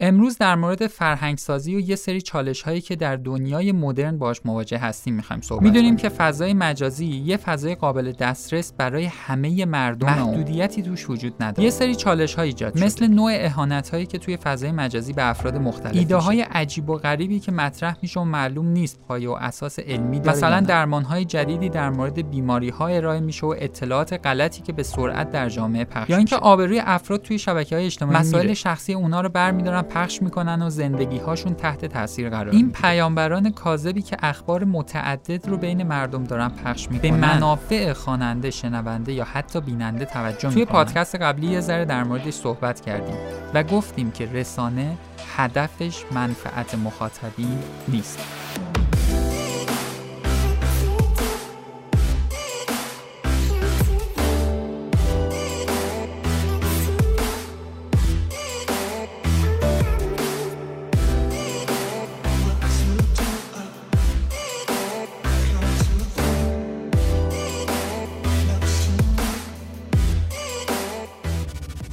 امروز 0.00 0.38
در 0.38 0.54
مورد 0.54 0.86
فرهنگسازی 0.86 1.76
و 1.76 1.80
یه 1.80 1.96
سری 1.96 2.20
چالش 2.20 2.62
هایی 2.62 2.80
که 2.80 2.96
در 2.96 3.16
دنیای 3.16 3.72
مدرن 3.72 4.18
باش 4.18 4.40
مواجه 4.44 4.78
هستیم 4.78 5.14
می‌خوایم 5.14 5.42
صحبت 5.42 5.62
می‌دونیم 5.62 5.96
که 5.96 6.08
فضای 6.08 6.54
مجازی 6.54 7.06
یه 7.06 7.36
فضای 7.36 7.74
قابل 7.74 8.12
دسترس 8.12 8.72
برای 8.72 9.04
همه 9.04 9.64
مردم 9.64 10.06
محدودیتی 10.06 10.82
توش 10.82 11.10
وجود 11.10 11.34
نداره. 11.40 11.64
یه 11.64 11.70
سری 11.70 11.94
چالش 11.94 12.34
های 12.34 12.48
ایجاد 12.48 12.84
مثل 12.84 13.06
نوع 13.06 13.32
اهانت 13.34 13.88
هایی 13.88 14.06
که 14.06 14.18
توی 14.18 14.36
فضای 14.36 14.72
مجازی 14.72 15.12
به 15.12 15.28
افراد 15.28 15.56
مختلف 15.56 15.94
ایده 15.94 16.16
های 16.16 16.40
عجیب 16.40 16.90
و 16.90 16.96
غریبی 16.96 17.40
که 17.40 17.52
مطرح 17.52 17.96
میشه 18.02 18.20
و 18.20 18.24
معلوم 18.24 18.66
نیست 18.66 19.00
پایه 19.08 19.28
و 19.30 19.32
اساس 19.32 19.78
علمی 19.78 20.20
داره 20.20 20.36
مثلا 20.36 20.60
درمان 20.60 21.02
های 21.02 21.24
جدیدی 21.24 21.68
در 21.68 21.90
مورد 21.90 22.30
بیماری 22.30 22.68
ها 22.68 22.86
ارائه 22.86 23.20
میشه 23.20 23.46
و 23.46 23.54
اطلاعات 23.58 24.12
غلطی 24.12 24.62
که 24.62 24.72
به 24.72 24.82
سرعت 24.82 25.30
در 25.30 25.48
جامعه 25.48 25.84
پخش 25.84 26.10
یا 26.10 26.16
اینکه 26.16 26.36
آبروی 26.36 26.82
افراد 26.84 27.22
توی 27.22 27.38
شبکه 27.38 27.76
های 27.76 27.86
اجتماعی 27.86 28.18
مسائل 28.18 28.54
شخصی 28.54 28.94
اونا 28.94 29.20
رو 29.20 29.28
برمیدارن. 29.28 29.85
پخش 29.86 30.22
می‌کنن 30.22 30.62
و 30.62 30.70
زندگی 30.70 31.18
هاشون 31.18 31.54
تحت 31.54 31.84
تاثیر 31.84 32.30
قرار 32.30 32.54
این 32.54 32.72
پیامبران 32.72 33.50
کاذبی 33.50 34.02
که 34.02 34.16
اخبار 34.22 34.64
متعدد 34.64 35.48
رو 35.48 35.56
بین 35.56 35.82
مردم 35.82 36.24
دارن 36.24 36.48
پخش 36.48 36.90
می‌کنن 36.90 37.10
به 37.10 37.26
منافع 37.26 37.92
خواننده 37.92 38.50
شنونده 38.50 39.12
یا 39.12 39.24
حتی 39.24 39.60
بیننده 39.60 40.04
توجه 40.04 40.50
توی 40.50 40.64
پادکست 40.64 41.14
قبلی 41.14 41.46
یه 41.46 41.60
ذره 41.60 41.84
در 41.84 42.04
موردش 42.04 42.34
صحبت 42.34 42.80
کردیم 42.80 43.16
و 43.54 43.62
گفتیم 43.62 44.10
که 44.10 44.26
رسانه 44.26 44.96
هدفش 45.36 46.04
منفعت 46.12 46.74
مخاطبین 46.74 47.58
نیست. 47.88 48.18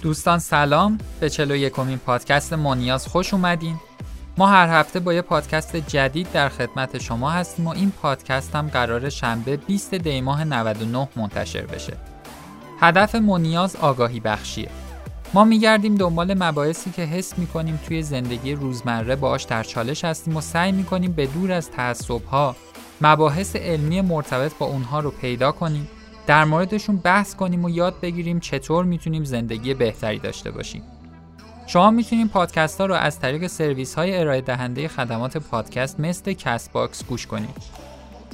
دوستان 0.04 0.40
سلام. 0.40 0.98
به 1.20 1.30
41 1.30 1.74
کمین 1.74 1.98
پادکست 1.98 2.54
مونیاز 2.54 3.08
خوش 3.08 3.34
اومدین. 3.34 3.76
ما 4.38 4.48
هر 4.48 4.80
هفته 4.80 5.00
با 5.00 5.14
یه 5.14 5.22
پادکست 5.22 5.76
جدید 5.76 6.32
در 6.32 6.50
خدمت 6.50 6.98
شما 6.98 7.30
هستیم 7.32 7.68
و 7.68 7.70
این 7.70 7.92
پادکست 7.92 8.56
هم 8.56 8.68
قرار 8.68 9.10
شنبه 9.10 9.58
20 9.58 9.96
دی 9.96 10.22
ماه 10.22 10.44
99 10.44 11.08
منتشر 11.16 11.66
بشه. 11.66 11.98
هدف 12.80 13.16
مونیاز 13.16 13.76
آگاهی 13.76 14.20
بخشیه. 14.20 14.70
ما 15.34 15.44
میگردیم 15.44 15.96
دنبال 15.96 16.44
مباحثی 16.44 16.92
که 16.92 17.02
حس 17.02 17.38
می‌کنیم 17.38 17.80
توی 17.88 18.04
زندگی 18.04 18.56
روزمره 18.56 19.16
باش 19.16 19.44
در 19.44 19.64
چالش 19.64 20.06
هستیم 20.06 20.38
و 20.38 20.42
سعی 20.42 20.72
می‌کنیم 20.72 21.12
به 21.12 21.28
دور 21.28 21.52
از 21.52 21.72
تعصبها 21.72 22.56
مباحث 23.02 23.56
علمی 23.56 24.02
مرتبط 24.02 24.54
با 24.60 24.66
اونها 24.66 25.00
رو 25.00 25.12
پیدا 25.12 25.52
کنیم. 25.52 25.88
در 26.28 26.46
موردشون 26.46 26.98
بحث 26.98 27.36
کنیم 27.36 27.66
و 27.66 27.70
یاد 27.70 28.00
بگیریم 28.02 28.40
چطور 28.40 28.86
می‌تونیم 28.86 29.24
زندگی 29.24 29.74
بهتری 29.74 30.20
داشته 30.20 30.52
باشیم. 30.52 30.82
شما 31.68 31.92
می‌تونید 31.92 32.30
پادکست 32.30 32.82
ها 32.82 32.88
رو 32.88 32.94
از 32.96 33.20
طریق 33.20 33.48
سرویس 33.48 33.96
های 33.96 34.18
ارائه 34.18 34.42
دهنده 34.42 34.88
خدمات 34.88 35.38
پادکست 35.38 36.00
مثل 36.00 36.34
کست 36.34 36.72
باکس 36.72 37.06
گوش 37.06 37.28
کنید. 37.28 37.58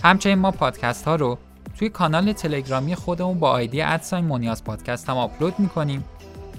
همچنین 0.04 0.40
ما 0.40 0.52
پادکست 0.52 1.06
ها 1.06 1.16
رو 1.16 1.38
توی 1.80 1.90
کانال 1.90 2.34
تلگرامی 2.34 2.96
خودمون 2.96 3.40
با 3.40 3.50
آیدی 3.50 3.82
at 3.82 3.96
sign 3.96 4.26
مونیاز 4.26 4.64
پادکست 4.64 5.10
هم 5.10 5.18
آپلود 5.18 5.60
می‌کنیم. 5.60 6.04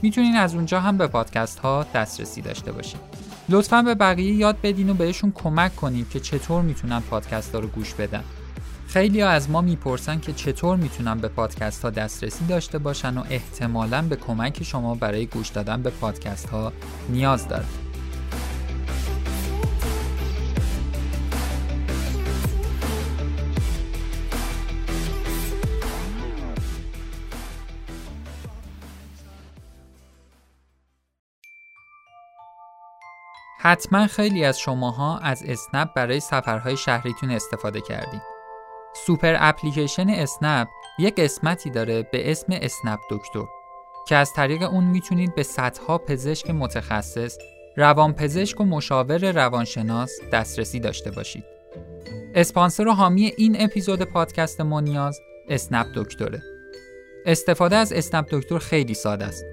می‌تونین 0.02 0.36
از 0.36 0.54
اونجا 0.54 0.80
هم 0.80 0.98
به 0.98 1.06
پادکست 1.06 1.58
ها 1.58 1.86
دسترسی 1.94 2.42
داشته 2.42 2.72
باشید. 2.72 3.00
لطفا 3.48 3.82
به 3.82 3.94
بقیه 3.94 4.34
یاد 4.34 4.56
بدین 4.62 4.90
و 4.90 4.94
بهشون 4.94 5.32
کمک 5.34 5.76
کنید 5.76 6.10
که 6.10 6.20
چطور 6.20 6.62
می‌تونن 6.62 7.00
پادکست 7.00 7.54
ها 7.54 7.60
رو 7.60 7.68
گوش 7.68 7.94
بدن. 7.94 8.24
خیلی 8.92 9.20
ها 9.20 9.28
از 9.28 9.50
ما 9.50 9.60
می‌پرسن 9.60 10.20
که 10.20 10.32
چطور 10.32 10.76
می‌تونن 10.76 11.18
به 11.18 11.28
پادکست 11.28 11.82
ها 11.82 11.90
دسترسی 11.90 12.46
داشته 12.46 12.78
باشن 12.78 13.18
و 13.18 13.24
احتمالا 13.30 14.02
به 14.02 14.16
کمک 14.16 14.62
شما 14.62 14.94
برای 14.94 15.26
گوش 15.26 15.48
دادن 15.48 15.82
به 15.82 15.90
پادکست 15.90 16.48
ها 16.48 16.72
نیاز 17.08 17.48
دارن. 17.48 17.64
حتما 33.60 34.06
خیلی 34.06 34.44
از 34.44 34.60
شماها 34.60 35.18
از 35.18 35.42
اسنپ 35.46 35.94
برای 35.94 36.20
سفرهای 36.20 36.76
شهریتون 36.76 37.30
استفاده 37.30 37.80
کردید. 37.80 38.29
سوپر 38.94 39.36
اپلیکیشن 39.38 40.10
اسنپ 40.10 40.68
یک 40.98 41.14
قسمتی 41.14 41.70
داره 41.70 42.02
به 42.02 42.30
اسم 42.30 42.52
اسنپ 42.52 43.00
دکتر 43.10 43.44
که 44.08 44.16
از 44.16 44.32
طریق 44.32 44.62
اون 44.62 44.84
می‌تونید 44.84 45.34
به 45.34 45.42
صدها 45.42 45.98
پزشک 45.98 46.50
متخصص، 46.50 47.38
روانپزشک 47.76 48.60
و 48.60 48.64
مشاور 48.64 49.32
روانشناس 49.32 50.10
دسترسی 50.32 50.80
داشته 50.80 51.10
باشید. 51.10 51.44
اسپانسر 52.34 52.88
و 52.88 52.92
حامی 52.92 53.32
این 53.36 53.56
اپیزود 53.60 54.02
پادکست 54.02 54.60
ما 54.60 54.80
نیاز 54.80 55.20
اسنپ 55.48 55.86
دکتره. 55.94 56.42
استفاده 57.26 57.76
از 57.76 57.92
اسنپ 57.92 58.26
دکتر 58.30 58.58
خیلی 58.58 58.94
ساده 58.94 59.24
است. 59.24 59.44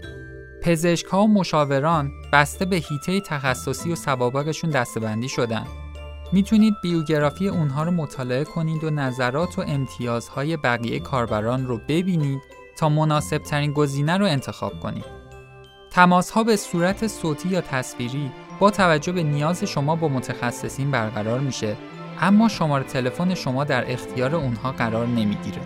پزشک 0.62 1.14
و 1.14 1.28
مشاوران 1.28 2.12
بسته 2.34 2.66
به 2.66 2.76
هیته 2.76 3.22
تخصصی 3.22 3.92
و 3.92 3.96
سوابقشون 3.96 4.70
دستبندی 4.70 5.30
شدن 5.30 5.68
می‌تونید 6.32 6.76
بیوگرافی 6.82 7.48
اونها 7.48 7.84
رو 7.84 7.92
مطالعه 7.92 8.44
کنید 8.44 8.84
و 8.84 8.90
نظرات 8.90 9.60
و 9.60 9.62
امتیازهای 9.62 10.58
بقیه 10.58 11.00
کاربران 11.00 11.68
رو 11.68 11.80
ببینید 11.88 12.42
تا 12.78 12.90
مناسب 12.90 13.38
ترین 13.38 13.74
گزینه 13.74 14.18
رو 14.18 14.26
انتخاب 14.26 14.80
کنید. 14.80 15.06
تماس 15.92 16.32
ها 16.32 16.44
به 16.44 16.56
صورت 16.56 17.08
صوتی 17.08 17.50
یا 17.50 17.62
تصویری 17.62 18.32
با 18.60 18.72
توجه 18.72 19.12
به 19.12 19.24
نیاز 19.24 19.64
شما 19.64 19.96
با 19.96 20.08
متخصصین 20.08 20.92
برقرار 20.92 21.40
میشه 21.40 21.76
اما 22.22 22.48
شماره 22.48 22.84
تلفن 22.84 23.34
شما 23.34 23.64
در 23.64 23.92
اختیار 23.92 24.36
اونها 24.36 24.72
قرار 24.72 25.08
نمی‌گیره. 25.08 25.62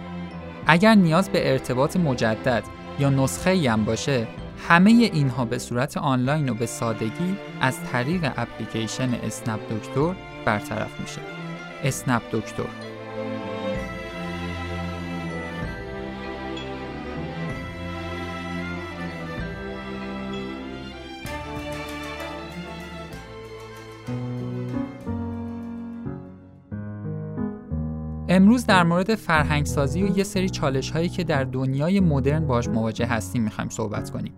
اگر 0.67 0.95
نیاز 0.95 1.29
به 1.29 1.51
ارتباط 1.51 1.97
مجدد 1.97 2.63
یا 2.99 3.09
نسخه 3.09 3.71
هم 3.71 3.85
باشه 3.85 4.27
همه 4.67 4.91
اینها 4.91 5.45
به 5.45 5.59
صورت 5.59 5.97
آنلاین 5.97 6.49
و 6.49 6.53
به 6.53 6.65
سادگی 6.65 7.35
از 7.61 7.83
طریق 7.91 8.31
اپلیکیشن 8.37 9.13
اسنپ 9.13 9.59
دکتر 9.71 10.15
برطرف 10.45 10.99
میشه 10.99 11.21
اسنپ 11.83 12.21
دکتر 12.31 12.91
امروز 28.29 28.65
در 28.65 28.83
مورد 28.83 29.15
فرهنگسازی 29.15 30.03
و 30.03 30.17
یه 30.17 30.23
سری 30.23 30.49
چالش 30.49 30.91
هایی 30.91 31.09
که 31.09 31.23
در 31.23 31.43
دنیای 31.43 31.99
مدرن 31.99 32.47
باش 32.47 32.67
مواجه 32.67 33.05
هستیم 33.05 33.43
می‌خوایم 33.43 33.69
صحبت 33.69 34.09
کنیم. 34.09 34.33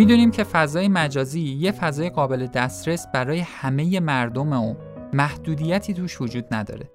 می‌دونیم 0.00 0.30
که 0.30 0.44
فضای 0.44 0.88
مجازی 0.88 1.40
یه 1.40 1.72
فضای 1.72 2.10
قابل 2.10 2.46
دسترس 2.46 3.06
برای 3.14 3.38
همه 3.38 4.00
مردم 4.00 4.52
و 4.52 4.74
محدودیتی 5.12 5.94
توش 5.94 6.20
وجود 6.20 6.44
نداره. 6.50 6.90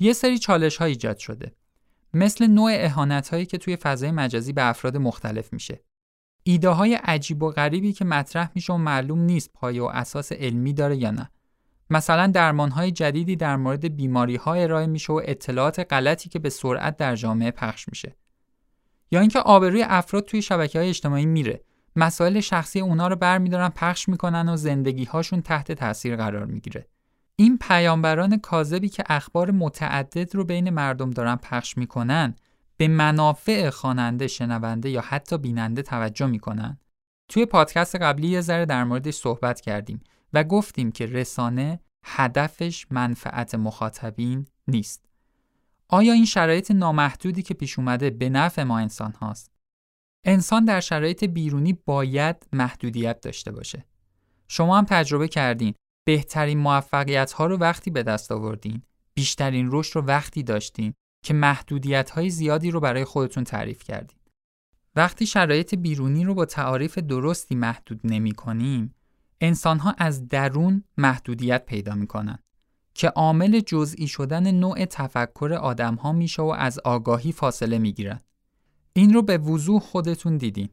یه 0.00 0.12
سری 0.12 0.38
چالش 0.38 0.76
ها 0.76 0.84
ایجاد 0.84 1.18
شده. 1.18 1.52
مثل 2.14 2.46
نوع 2.46 2.70
اهانت 2.74 3.28
هایی 3.28 3.46
که 3.46 3.58
توی 3.58 3.76
فضای 3.76 4.10
مجازی 4.10 4.52
به 4.52 4.68
افراد 4.68 4.96
مختلف 4.96 5.52
میشه. 5.52 5.80
ایده 6.42 6.68
های 6.68 6.94
عجیب 6.94 7.42
و 7.42 7.50
غریبی 7.50 7.92
که 7.92 8.04
مطرح 8.04 8.50
میشه 8.54 8.72
و 8.72 8.76
معلوم 8.76 9.20
نیست 9.20 9.50
پایه 9.52 9.82
و 9.82 9.86
اساس 9.86 10.32
علمی 10.32 10.72
داره 10.72 10.96
یا 10.96 11.10
نه. 11.10 11.30
مثلا 11.90 12.26
درمان 12.26 12.70
های 12.70 12.90
جدیدی 12.90 13.36
در 13.36 13.56
مورد 13.56 13.96
بیماری 13.96 14.36
ها 14.36 14.54
ارائه 14.54 14.86
میشه 14.86 15.12
و 15.12 15.20
اطلاعات 15.24 15.86
غلطی 15.92 16.28
که 16.28 16.38
به 16.38 16.50
سرعت 16.50 16.96
در 16.96 17.16
جامعه 17.16 17.50
پخش 17.50 17.88
میشه. 17.88 18.16
یا 19.10 19.20
اینکه 19.20 19.38
آبروی 19.38 19.82
افراد 19.82 20.24
توی 20.24 20.42
شبکه 20.42 20.78
های 20.78 20.88
اجتماعی 20.88 21.26
میره 21.26 21.64
مسائل 21.98 22.40
شخصی 22.40 22.80
اونا 22.80 23.08
رو 23.08 23.16
برمیدارن 23.16 23.68
پخش 23.68 24.08
می‌کنن 24.08 24.48
و 24.48 24.56
زندگی 24.56 25.04
هاشون 25.04 25.42
تحت 25.42 25.72
تاثیر 25.72 26.16
قرار 26.16 26.44
می‌گیره. 26.44 26.88
این 27.36 27.58
پیامبران 27.58 28.36
کاذبی 28.36 28.88
که 28.88 29.04
اخبار 29.06 29.50
متعدد 29.50 30.34
رو 30.34 30.44
بین 30.44 30.70
مردم 30.70 31.10
دارن 31.10 31.36
پخش 31.36 31.76
می‌کنن 31.76 32.34
به 32.76 32.88
منافع 32.88 33.70
خواننده، 33.70 34.26
شنونده 34.26 34.90
یا 34.90 35.00
حتی 35.00 35.38
بیننده 35.38 35.82
توجه 35.82 36.26
می‌کنن. 36.26 36.78
توی 37.28 37.46
پادکست 37.46 37.96
قبلی 37.96 38.28
یه 38.28 38.40
ذره 38.40 38.66
در 38.66 38.84
موردش 38.84 39.14
صحبت 39.14 39.60
کردیم 39.60 40.00
و 40.32 40.44
گفتیم 40.44 40.92
که 40.92 41.06
رسانه 41.06 41.80
هدفش 42.04 42.86
منفعت 42.90 43.54
مخاطبین 43.54 44.46
نیست. 44.68 45.04
آیا 45.88 46.12
این 46.12 46.24
شرایط 46.24 46.70
نامحدودی 46.70 47.42
که 47.42 47.54
پیش 47.54 47.78
اومده 47.78 48.10
به 48.10 48.28
نفع 48.28 48.62
ما 48.62 48.78
انسان 48.78 49.12
هاست؟ 49.12 49.57
انسان 50.28 50.64
در 50.64 50.80
شرایط 50.80 51.24
بیرونی 51.24 51.72
باید 51.72 52.36
محدودیت 52.52 53.20
داشته 53.20 53.52
باشه. 53.52 53.84
شما 54.48 54.78
هم 54.78 54.84
تجربه 54.84 55.28
کردین 55.28 55.74
بهترین 56.06 56.58
موفقیت 56.58 57.32
ها 57.32 57.46
رو 57.46 57.56
وقتی 57.56 57.90
به 57.90 58.02
دست 58.02 58.32
آوردین، 58.32 58.82
بیشترین 59.14 59.68
رشد 59.72 59.96
رو 59.96 60.02
وقتی 60.02 60.42
داشتین 60.42 60.94
که 61.24 61.34
محدودیت 61.34 62.10
های 62.10 62.30
زیادی 62.30 62.70
رو 62.70 62.80
برای 62.80 63.04
خودتون 63.04 63.44
تعریف 63.44 63.84
کردین. 63.84 64.18
وقتی 64.96 65.26
شرایط 65.26 65.74
بیرونی 65.74 66.24
رو 66.24 66.34
با 66.34 66.44
تعاریف 66.44 66.98
درستی 66.98 67.54
محدود 67.54 68.00
نمی 68.04 68.32
کنیم، 68.32 68.94
انسان 69.40 69.78
ها 69.78 69.94
از 69.98 70.28
درون 70.28 70.84
محدودیت 70.96 71.66
پیدا 71.66 71.94
می 71.94 72.06
کنن 72.06 72.38
که 72.94 73.08
عامل 73.08 73.60
جزئی 73.60 74.08
شدن 74.08 74.50
نوع 74.50 74.84
تفکر 74.84 75.58
آدم 75.60 75.94
ها 75.94 76.12
میشه 76.12 76.42
و 76.42 76.54
از 76.58 76.78
آگاهی 76.78 77.32
فاصله 77.32 77.78
می 77.78 77.92
گیرن. 77.92 78.20
این 78.98 79.14
رو 79.14 79.22
به 79.22 79.38
وضوح 79.38 79.80
خودتون 79.80 80.36
دیدین. 80.36 80.68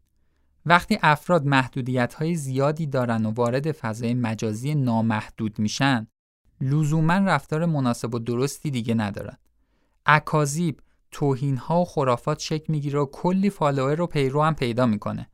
وقتی 0.66 0.98
افراد 1.02 1.46
محدودیت 1.46 2.14
های 2.14 2.36
زیادی 2.36 2.88
دارن 2.88 3.26
و 3.26 3.32
وارد 3.32 3.72
فضای 3.72 4.14
مجازی 4.14 4.76
نامحدود 4.76 5.60
میشن، 5.60 6.08
لزوما 6.62 7.14
رفتار 7.14 7.66
مناسب 7.66 8.16
و 8.16 8.20
درستی 8.20 8.72
دیگه 8.72 8.94
ندارن. 8.94 9.38
اکاذیب، 10.06 10.80
توهین 11.12 11.58
ها 11.58 11.82
و 11.82 11.86
خرافات 11.86 12.40
شکل 12.40 12.66
می‌گیره 12.68 13.00
و 13.00 13.06
کلی 13.06 13.50
فالوور 13.50 13.96
رو 13.96 14.08
پیرو 14.08 14.44
هم 14.44 14.56
پیدا 14.56 14.86
می‌کنه. 14.86 15.30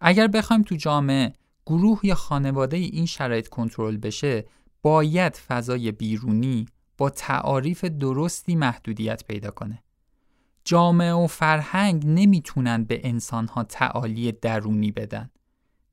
اگر 0.00 0.26
بخوایم 0.26 0.62
تو 0.62 0.76
جامعه 0.76 1.32
گروه 1.66 2.00
یا 2.02 2.14
خانواده 2.14 2.76
این 2.76 3.06
شرایط 3.06 3.48
کنترل 3.48 3.96
بشه، 3.96 4.44
باید 4.82 5.36
فضای 5.36 5.92
بیرونی 5.92 6.66
با 6.98 7.10
تعاریف 7.10 7.84
درستی 7.84 8.56
محدودیت 8.56 9.24
پیدا 9.24 9.50
کنه. 9.50 9.83
جامعه 10.64 11.12
و 11.12 11.26
فرهنگ 11.26 12.06
نمی‌تونن 12.06 12.84
به 12.84 13.00
انسانها 13.04 13.62
تعالی 13.62 14.32
درونی 14.32 14.92
بدن. 14.92 15.30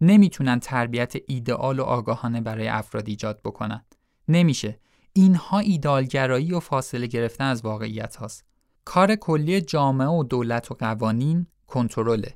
نمی‌تونن 0.01 0.59
تربیت 0.59 1.13
ایدئال 1.27 1.79
و 1.79 1.83
آگاهانه 1.83 2.41
برای 2.41 2.67
افراد 2.67 3.07
ایجاد 3.07 3.41
بکنن. 3.45 3.85
نمیشه. 4.27 4.79
اینها 5.13 5.59
ایدالگرایی 5.59 6.53
و 6.53 6.59
فاصله 6.59 7.07
گرفتن 7.07 7.45
از 7.45 7.65
واقعیت 7.65 8.15
هاست. 8.15 8.45
کار 8.85 9.15
کلی 9.15 9.61
جامعه 9.61 10.07
و 10.07 10.23
دولت 10.23 10.71
و 10.71 10.75
قوانین 10.75 11.47
کنترله. 11.67 12.35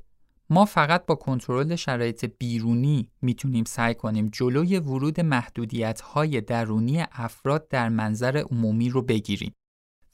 ما 0.50 0.64
فقط 0.64 1.06
با 1.06 1.14
کنترل 1.14 1.76
شرایط 1.76 2.24
بیرونی 2.38 3.10
می‌تونیم 3.22 3.64
سعی 3.64 3.94
کنیم 3.94 4.28
جلوی 4.32 4.78
ورود 4.78 5.20
محدودیت 5.20 6.00
های 6.00 6.40
درونی 6.40 7.04
افراد 7.12 7.68
در 7.68 7.88
منظر 7.88 8.42
عمومی 8.50 8.88
رو 8.88 9.02
بگیریم. 9.02 9.52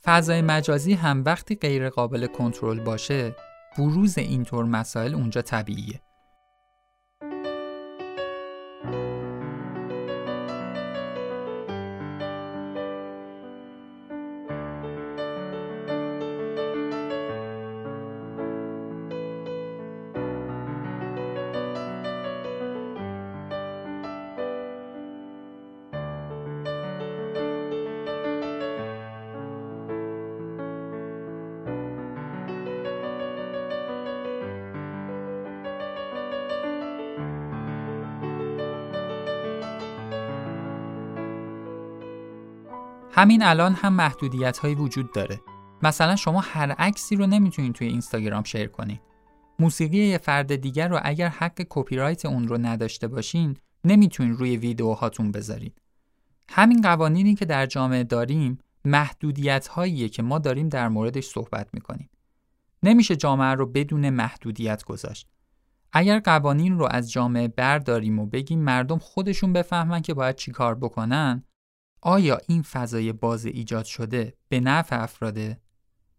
فضای 0.04 0.43
مجازی 0.43 0.94
هم 0.94 1.22
وقتی 1.26 1.54
غیر 1.54 1.88
قابل 1.88 2.26
کنترل 2.26 2.81
باشه 2.81 3.37
بروز 3.78 4.19
اینطور 4.19 4.64
مسائل 4.64 5.14
اونجا 5.14 5.43
طبیعیه. 5.43 6.00
همین 43.22 43.42
الان 43.42 43.74
هم 43.74 43.92
محدودیت 43.92 44.58
هایی 44.58 44.74
وجود 44.74 45.12
داره. 45.12 45.40
مثلا 45.82 46.16
شما 46.16 46.40
هر 46.40 46.70
عکسی 46.70 47.16
رو 47.16 47.26
نمی‌تونید 47.26 47.72
توی 47.72 47.86
اینستاگرام 47.86 48.42
شیر 48.42 48.66
کنید. 48.66 49.00
موسیقی 49.58 49.98
یه 49.98 50.19
فرد 50.19 50.56
دیگر 50.56 50.88
رو 50.88 51.00
اگر 51.02 51.28
حق 51.28 51.62
کپی 51.69 51.96
رایت 51.96 52.26
اون 52.26 52.48
رو 52.48 52.58
نداشته 52.58 53.08
باشین 53.08 53.56
نمی‌تونید 53.84 54.38
روی 54.38 54.56
ویدیوهاتون 54.56 55.32
بذارید. 55.32 55.80
همین 56.48 56.80
قوانینی 56.80 57.34
که 57.34 57.44
در 57.44 57.66
جامعه 57.66 58.04
داریم 58.04 58.58
محدودیت 58.84 59.69
هاییه 59.69 60.08
که 60.08 60.22
ما 60.22 60.38
داریم 60.38 60.69
در 60.69 60.88
موردش 60.88 61.26
صحبت 61.26 61.69
می‌کنیم. 61.72 62.10
نمیشه 62.82 63.16
جامعه 63.16 63.54
رو 63.54 63.66
بدون 63.66 64.10
محدودیت 64.10 64.84
گذاشت. 64.84 65.28
اگر 65.92 66.19
قوانین 66.19 66.78
رو 66.78 66.88
از 66.90 67.12
جامعه 67.12 67.48
برداریم 67.48 68.19
و 68.19 68.26
بگیم 68.26 68.58
مردم 68.58 68.98
خودشون 68.98 69.52
بفهمن 69.52 70.00
که 70.00 70.14
باید 70.14 70.36
چیکار 70.36 70.74
بکنن 70.74 71.44
آیا 72.04 72.38
این 72.49 72.62
فضای 72.62 73.12
باز 73.12 73.46
ایجاد 73.46 73.84
شده 73.84 74.34
به 74.49 74.60
نفع 74.60 75.02
افراده؟ 75.02 75.60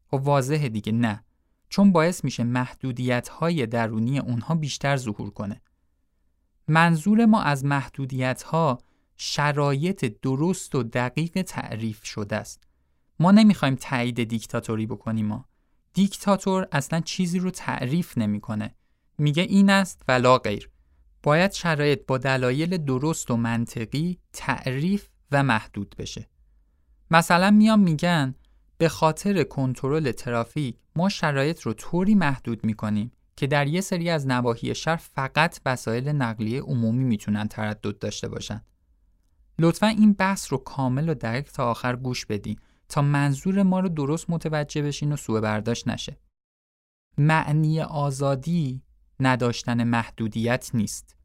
خب 0.08 0.22
واضحه 0.24 0.70
دیگه 0.70 0.92
نه 0.92 1.24
چون 1.70 1.92
باعث 1.92 2.24
میشه 2.24 2.44
محدودیت 2.44 3.28
های 3.30 3.66
درونی 3.66 4.20
اونها 4.20 4.56
بیشتر 4.56 4.98
ظهور 4.98 5.30
کنه. 5.30 5.62
منظور 6.68 7.26
ما 7.26 7.42
از 7.42 7.66
محدودیت 7.66 8.44
ها 8.44 8.78
شرایط 9.18 10.06
درست 10.22 10.76
و 10.76 10.84
دقیق 10.84 11.42
تعریف 11.42 12.06
شده 12.06 12.36
است. 12.36 12.64
ما 13.20 13.32
نمی‌خوایم 13.32 13.76
تایید 13.76 14.24
دیکتاتوری 14.24 14.86
بکنیم 14.86 15.26
ما. 15.26 15.46
دیکتاتور 15.94 16.68
اصلا 16.72 17.00
چیزی 17.00 17.40
رو 17.40 17.52
تعریف 17.52 18.18
نمی‌کنه. 18.18 18.76
میگه 19.18 19.44
این 19.44 19.70
است 19.70 20.04
ولا 20.08 20.38
غیر. 20.38 20.70
باید 21.24 21.52
شرایط 21.52 22.06
با 22.08 22.18
دلایل 22.18 22.78
درست 22.78 23.32
و 23.32 23.38
منطقی 23.38 24.20
تعریف 24.34 25.08
و 25.34 25.44
محدود 25.44 25.96
بشه. 25.98 26.30
مثلا 27.12 27.52
میان 27.52 27.80
میگن 27.80 28.36
به 28.78 28.90
خاطر 28.90 29.44
کنترل 29.44 30.12
ترافیک 30.12 30.76
ما 30.96 31.10
شرایط 31.10 31.62
رو 31.62 31.74
طوری 31.74 32.16
محدود 32.16 32.66
می‌کنیم 32.66 33.12
که 33.36 33.48
در 33.48 33.68
یه 33.68 33.82
سری 33.82 34.10
از 34.10 34.28
نواحی 34.28 34.76
شهر 34.76 34.96
فقط 34.96 35.60
وسایل 35.66 36.10
نقلیه 36.10 36.62
عمومی 36.62 37.04
می‌تونن 37.04 37.48
تردد 37.48 38.00
داشته 38.00 38.28
باشن. 38.28 38.64
لطفا 39.60 39.88
این 39.88 40.14
بحث 40.14 40.52
رو 40.52 40.58
کامل 40.58 41.10
و 41.10 41.14
دقیق 41.14 41.52
تا 41.52 41.72
آخر 41.72 41.96
گوش 41.96 42.26
بدین 42.26 42.58
تا 42.90 43.02
منظور 43.02 43.64
ما 43.64 43.80
رو 43.80 43.90
درست 43.90 44.30
متوجه 44.30 44.82
بشین 44.82 45.12
و 45.12 45.16
سوء 45.16 45.42
برداشت 45.42 45.88
نشه. 45.88 46.18
معنی 47.18 47.82
آزادی 47.82 48.82
نداشتن 49.20 49.84
محدودیت 49.84 50.72
نیست. 50.74 51.16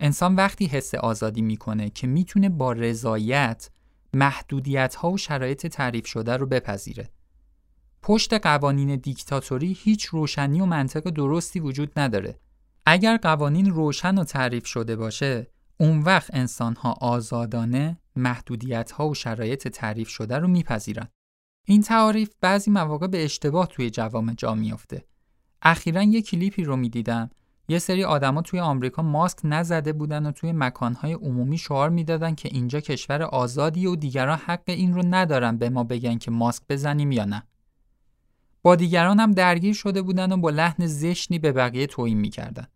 انسان 0.00 0.34
وقتی 0.34 0.66
حس 0.66 0.94
آزادی 0.94 1.42
می‌کنه 1.42 1.90
که 1.90 2.06
می‌تونه 2.06 2.48
با 2.48 2.72
رضایت 2.72 3.70
محدودیت 4.14 4.94
ها 4.94 5.10
و 5.10 5.18
شرایط 5.18 5.66
تعریف 5.66 6.06
شده 6.06 6.36
رو 6.36 6.46
بپذیره. 6.46 7.10
پشت 8.02 8.32
قوانین 8.34 8.96
دیکتاتوری 8.96 9.76
هیچ 9.80 10.04
روشنی 10.04 10.60
و 10.60 10.66
منطق 10.66 11.10
درستی 11.10 11.60
وجود 11.60 11.98
نداره. 11.98 12.38
اگر 12.86 13.16
قوانین 13.16 13.70
روشن 13.70 14.18
و 14.18 14.24
تعریف 14.24 14.66
شده 14.66 14.96
باشه، 14.96 15.46
اون 15.80 16.00
وقت 16.00 16.34
انسان 16.34 16.74
ها 16.74 16.92
آزادانه 16.92 17.98
محدودیت 18.16 18.90
ها 18.90 19.08
و 19.08 19.14
شرایط 19.14 19.68
تعریف 19.68 20.08
شده 20.08 20.38
رو 20.38 20.48
میپذیرن. 20.48 21.08
این 21.64 21.82
تعریف 21.82 22.30
بعضی 22.40 22.70
مواقع 22.70 23.06
به 23.06 23.24
اشتباه 23.24 23.66
توی 23.66 23.90
جوامع 23.90 24.34
جا 24.34 24.54
میافته. 24.54 25.04
اخیرا 25.62 26.02
یه 26.02 26.22
کلیپی 26.22 26.64
رو 26.64 26.76
می‌دیدم 26.76 27.30
یه 27.68 27.78
سری 27.78 28.04
آدما 28.04 28.42
توی 28.42 28.60
آمریکا 28.60 29.02
ماسک 29.02 29.38
نزده 29.44 29.92
بودن 29.92 30.26
و 30.26 30.32
توی 30.32 30.52
مکانهای 30.52 31.12
عمومی 31.12 31.58
شعار 31.58 31.90
می‌دادن 31.90 32.34
که 32.34 32.48
اینجا 32.52 32.80
کشور 32.80 33.22
آزادی 33.22 33.86
و 33.86 33.96
دیگران 33.96 34.38
حق 34.38 34.62
این 34.66 34.94
رو 34.94 35.02
ندارن 35.06 35.56
به 35.56 35.70
ما 35.70 35.84
بگن 35.84 36.18
که 36.18 36.30
ماسک 36.30 36.62
بزنیم 36.68 37.12
یا 37.12 37.24
نه. 37.24 37.42
با 38.62 38.76
دیگران 38.76 39.20
هم 39.20 39.32
درگیر 39.32 39.74
شده 39.74 40.02
بودن 40.02 40.32
و 40.32 40.36
با 40.36 40.50
لحن 40.50 40.86
زشنی 40.86 41.38
به 41.38 41.52
بقیه 41.52 41.86
توهین 41.86 42.18
می‌کردن. 42.18 42.66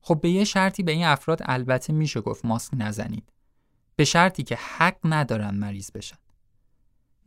خب 0.00 0.20
به 0.20 0.30
یه 0.30 0.44
شرطی 0.44 0.82
به 0.82 0.92
این 0.92 1.04
افراد 1.04 1.40
البته 1.44 1.92
میشه 1.92 2.20
گفت 2.20 2.44
ماسک 2.44 2.72
نزنید. 2.76 3.32
به 3.96 4.04
شرطی 4.04 4.42
که 4.42 4.58
حق 4.76 4.96
ندارن 5.04 5.54
مریض 5.54 5.90
بشن. 5.90 6.16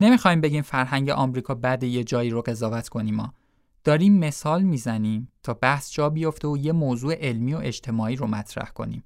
نمی‌خوایم 0.00 0.40
بگیم 0.40 0.62
فرهنگ 0.62 1.10
آمریکا 1.10 1.54
بعد 1.54 1.82
یه 1.82 2.04
جایی 2.04 2.30
رو 2.30 2.42
قضاوت 2.42 2.88
کنیم 2.88 3.14
ما 3.14 3.34
داریم 3.84 4.18
مثال 4.18 4.62
می‌زنیم 4.62 5.32
تا 5.42 5.54
بحث 5.54 5.92
جا 5.92 6.10
بیفته 6.10 6.48
و 6.48 6.56
یه 6.56 6.72
موضوع 6.72 7.14
علمی 7.14 7.54
و 7.54 7.58
اجتماعی 7.62 8.16
رو 8.16 8.26
مطرح 8.26 8.70
کنیم. 8.70 9.04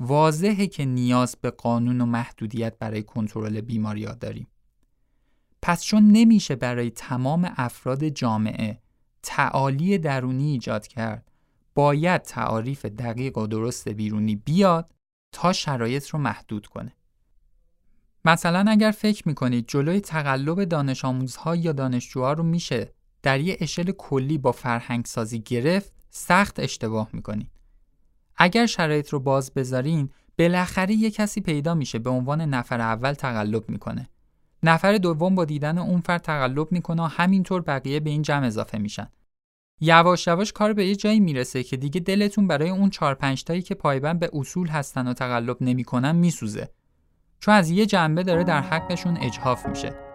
واضحه 0.00 0.66
که 0.66 0.84
نیاز 0.84 1.36
به 1.40 1.50
قانون 1.50 2.00
و 2.00 2.06
محدودیت 2.06 2.78
برای 2.78 3.02
کنترل 3.02 3.60
بیماری 3.60 4.06
داریم. 4.20 4.46
پس 5.62 5.82
چون 5.82 6.02
نمیشه 6.10 6.56
برای 6.56 6.90
تمام 6.90 7.52
افراد 7.56 8.08
جامعه 8.08 8.80
تعالی 9.22 9.98
درونی 9.98 10.50
ایجاد 10.50 10.86
کرد، 10.86 11.30
باید 11.74 12.22
تعاریف 12.22 12.84
دقیق 12.84 13.38
و 13.38 13.46
درست 13.46 13.88
بیرونی 13.88 14.36
بیاد 14.36 14.94
تا 15.32 15.52
شرایط 15.52 16.08
رو 16.08 16.18
محدود 16.18 16.66
کنه. 16.66 16.96
مثلا 18.24 18.64
اگر 18.68 18.90
فکر 18.90 19.28
می‌کنید 19.28 19.64
جلوی 19.68 20.00
تقلب 20.00 20.64
دانش 20.64 21.04
آموزها 21.04 21.56
یا 21.56 21.72
دانشجوها 21.72 22.32
رو 22.32 22.42
میشه 22.42 22.94
در 23.22 23.40
یه 23.40 23.56
اشل 23.60 23.90
کلی 23.90 24.38
با 24.38 24.52
فرهنگ 24.52 25.04
سازی 25.04 25.40
گرفت 25.40 25.92
سخت 26.10 26.60
اشتباه 26.60 27.08
می‌کنید. 27.12 27.50
اگر 28.36 28.66
شرایط 28.66 29.08
رو 29.08 29.20
باز 29.20 29.54
بذارین 29.54 30.10
بالاخره 30.38 30.94
یه 30.94 31.10
کسی 31.10 31.40
پیدا 31.40 31.74
میشه 31.74 31.98
به 31.98 32.10
عنوان 32.10 32.40
نفر 32.40 32.80
اول 32.80 33.12
تقلب 33.12 33.68
می‌کنه. 33.68 34.08
نفر 34.62 34.96
دوم 34.96 35.34
با 35.34 35.44
دیدن 35.44 35.78
اون 35.78 36.00
فرد 36.00 36.22
تقلب 36.22 36.72
می‌کنه 36.72 37.02
و 37.02 37.06
همینطور 37.06 37.60
بقیه 37.60 38.00
به 38.00 38.10
این 38.10 38.22
جمع 38.22 38.46
اضافه 38.46 38.78
میشن. 38.78 39.08
یواش 39.80 40.26
یواش 40.26 40.52
کار 40.52 40.72
به 40.72 40.86
یه 40.86 40.96
جایی 40.96 41.20
می‌رسه 41.20 41.62
که 41.62 41.76
دیگه 41.76 42.00
دلتون 42.00 42.46
برای 42.46 42.70
اون 42.70 42.90
چهار 42.90 43.14
پنج 43.14 43.44
تایی 43.44 43.62
که 43.62 43.74
پایبند 43.74 44.20
به 44.20 44.30
اصول 44.32 44.68
هستن 44.68 45.08
و 45.08 45.12
تقلب 45.12 45.56
نمی‌کنن 45.60 46.12
میسوزه. 46.12 46.70
چون 47.40 47.54
از 47.54 47.70
یه 47.70 47.86
جنبه 47.86 48.22
داره 48.22 48.44
در 48.44 48.60
حقشون 48.60 49.16
اجحاف 49.16 49.66
میشه. 49.66 50.11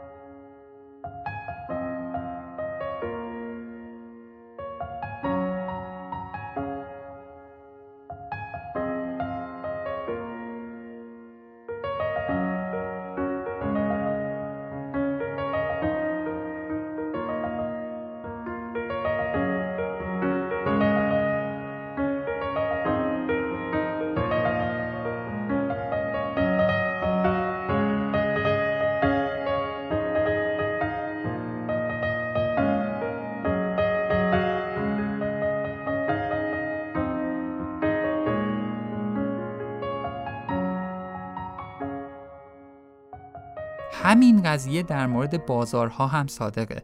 همین 44.07 44.41
قضیه 44.41 44.83
در 44.83 45.07
مورد 45.07 45.45
بازارها 45.45 46.07
هم 46.07 46.27
صادقه. 46.27 46.83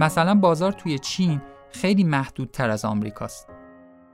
مثلا 0.00 0.34
بازار 0.34 0.72
توی 0.72 0.98
چین 0.98 1.40
خیلی 1.70 2.04
محدودتر 2.04 2.70
از 2.70 2.84
آمریکاست. 2.84 3.48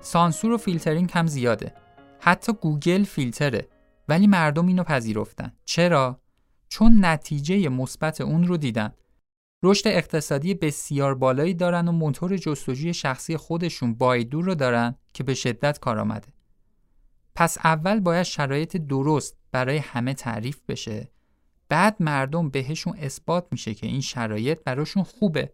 سانسور 0.00 0.52
و 0.52 0.56
فیلترینگ 0.56 1.10
هم 1.14 1.26
زیاده. 1.26 1.74
حتی 2.20 2.52
گوگل 2.52 3.04
فیلتره 3.04 3.68
ولی 4.08 4.26
مردم 4.26 4.66
اینو 4.66 4.82
پذیرفتن. 4.82 5.52
چرا؟ 5.64 6.20
چون 6.68 7.04
نتیجه 7.04 7.68
مثبت 7.68 8.20
اون 8.20 8.46
رو 8.46 8.56
دیدن. 8.56 8.92
رشد 9.62 9.88
اقتصادی 9.88 10.54
بسیار 10.54 11.14
بالایی 11.14 11.54
دارن 11.54 11.88
و 11.88 11.92
موتور 11.92 12.36
جستجوی 12.36 12.94
شخصی 12.94 13.36
خودشون 13.36 13.94
بایدو 13.94 14.42
رو 14.42 14.54
دارن 14.54 14.94
که 15.14 15.24
به 15.24 15.34
شدت 15.34 15.78
کار 15.78 15.98
آمده. 15.98 16.28
پس 17.34 17.58
اول 17.64 18.00
باید 18.00 18.22
شرایط 18.22 18.76
درست 18.76 19.36
برای 19.52 19.76
همه 19.76 20.14
تعریف 20.14 20.60
بشه 20.68 21.08
بعد 21.68 21.96
مردم 22.00 22.50
بهشون 22.50 22.96
اثبات 22.98 23.46
میشه 23.50 23.74
که 23.74 23.86
این 23.86 24.00
شرایط 24.00 24.58
براشون 24.64 25.02
خوبه. 25.02 25.52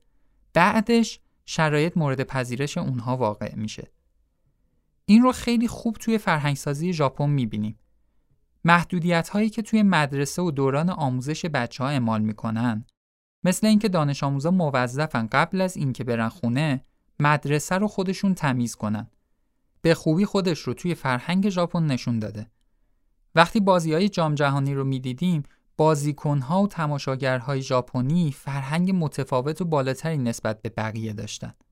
بعدش 0.53 1.21
شرایط 1.47 1.97
مورد 1.97 2.23
پذیرش 2.23 2.79
اونها 2.79 3.17
واقع 3.17 3.55
میشه. 3.55 3.91
این 5.07 5.23
رو 5.23 5.33
خیلی 5.33 5.69
خوب 5.69 5.97
توی 5.97 6.19
فرهنگسازی 6.19 6.93
ژاپن 6.93 7.31
می‌بینیم. 7.31 7.79
محدودیت 8.65 9.29
هایی 9.29 9.51
که 9.51 9.63
توی 9.63 9.83
مدرسه 9.83 10.43
و 10.43 10.51
دوران 10.51 10.91
آموزش 10.91 11.45
بچه 11.45 11.85
ها 11.85 11.91
اعمال 11.91 12.23
می‌کنن 12.23 12.85
مثل 13.45 13.67
اینکه 13.67 13.89
دانش 13.89 14.23
آموزا 14.23 14.51
موظفن 14.51 15.27
قبل 15.27 15.61
از 15.61 15.77
اینکه 15.77 16.05
برن 16.05 16.29
خونه 16.29 16.85
مدرسه 17.21 17.75
رو 17.75 17.89
خودشون 17.89 18.35
تمیز 18.35 18.75
کنن. 18.75 19.11
به 19.83 19.95
خوبی 19.95 20.25
خودش 20.25 20.61
رو 20.61 20.75
توی 20.75 20.95
فرهنگ 20.95 21.49
ژاپن 21.49 21.87
نشون 21.87 22.19
داده. 22.19 22.51
وقتی 23.35 23.61
بازی 23.61 23.93
های 23.93 24.09
جام 24.09 24.35
جهانی 24.35 24.75
رو 24.75 24.85
می‌دیدیم 24.85 25.43
بازیکنها 25.77 26.63
و 26.63 26.69
تماشاگرهای 26.69 27.63
ژاپنی 27.63 28.33
فرهنگ 28.33 28.91
متفاوت 28.95 29.61
و 29.61 29.65
بالاتری 29.65 30.19
نسبت 30.19 30.63
به 30.63 30.69
بقیه 30.69 31.13
داشتند. 31.13 31.65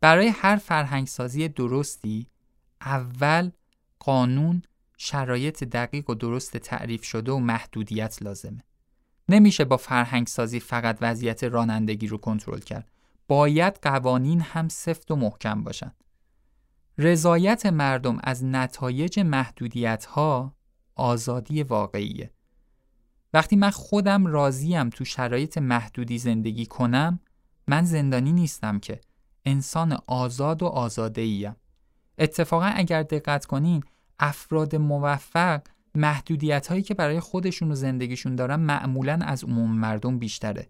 برای 0.00 0.28
هر 0.28 0.56
فرهنگسازی 0.56 1.48
درستی 1.48 2.26
اول 2.80 3.50
قانون 3.98 4.62
شرایط 4.96 5.64
دقیق 5.64 6.10
و 6.10 6.14
درست 6.14 6.56
تعریف 6.56 7.04
شده 7.04 7.32
و 7.32 7.38
محدودیت 7.38 8.22
لازمه. 8.22 8.64
نمیشه 9.28 9.64
با 9.64 9.76
فرهنگسازی 9.76 10.60
فقط 10.60 10.98
وضعیت 11.00 11.44
رانندگی 11.44 12.06
رو 12.06 12.18
کنترل 12.18 12.60
کرد. 12.60 12.90
باید 13.28 13.78
قوانین 13.82 14.40
هم 14.40 14.68
سفت 14.68 15.10
و 15.10 15.16
محکم 15.16 15.64
باشن. 15.64 15.92
رضایت 16.98 17.66
مردم 17.66 18.18
از 18.22 18.44
نتایج 18.44 19.20
محدودیت 19.20 20.04
ها 20.04 20.56
آزادی 20.94 21.62
واقعیه. 21.62 22.30
وقتی 23.34 23.56
من 23.56 23.70
خودم 23.70 24.26
راضیم 24.26 24.88
تو 24.88 25.04
شرایط 25.04 25.58
محدودی 25.58 26.18
زندگی 26.18 26.66
کنم 26.66 27.20
من 27.68 27.84
زندانی 27.84 28.32
نیستم 28.32 28.78
که 28.78 29.00
انسان 29.44 29.98
آزاد 30.06 30.62
و 30.62 30.66
آزاده 30.66 31.20
ایم. 31.20 31.56
اتفاقا 32.18 32.66
اگر 32.66 33.02
دقت 33.02 33.46
کنین 33.46 33.82
افراد 34.18 34.76
موفق 34.76 35.62
محدودیت 35.94 36.66
هایی 36.66 36.82
که 36.82 36.94
برای 36.94 37.20
خودشون 37.20 37.72
و 37.72 37.74
زندگیشون 37.74 38.36
دارن 38.36 38.56
معمولا 38.60 39.18
از 39.22 39.44
عموم 39.44 39.70
مردم 39.70 40.18
بیشتره. 40.18 40.68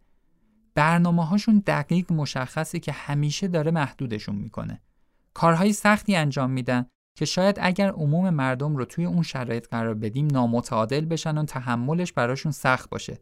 برنامه 0.75 1.27
هاشون 1.27 1.63
دقیق 1.67 2.13
مشخصه 2.13 2.79
که 2.79 2.93
همیشه 2.93 3.49
داره 3.49 3.71
محدودشون 3.71 4.35
می‌کنه. 4.35 4.81
کارهای 5.35 5.73
سختی 5.73 6.17
انجام 6.17 6.51
میدن 6.51 6.87
که 7.15 7.25
شاید 7.25 7.59
اگر 7.61 7.91
عموم 7.91 8.31
مردم 8.31 8.77
رو 8.77 8.85
توی 8.85 9.05
اون 9.05 9.23
شرایط 9.23 9.69
قرار 9.69 9.95
بدیم 9.95 10.27
نامتعادل 10.27 11.05
بشن 11.05 11.39
و 11.39 11.45
تحملش 11.45 12.13
براشون 12.13 12.53
سخت 12.53 12.91
باشه. 12.91 13.21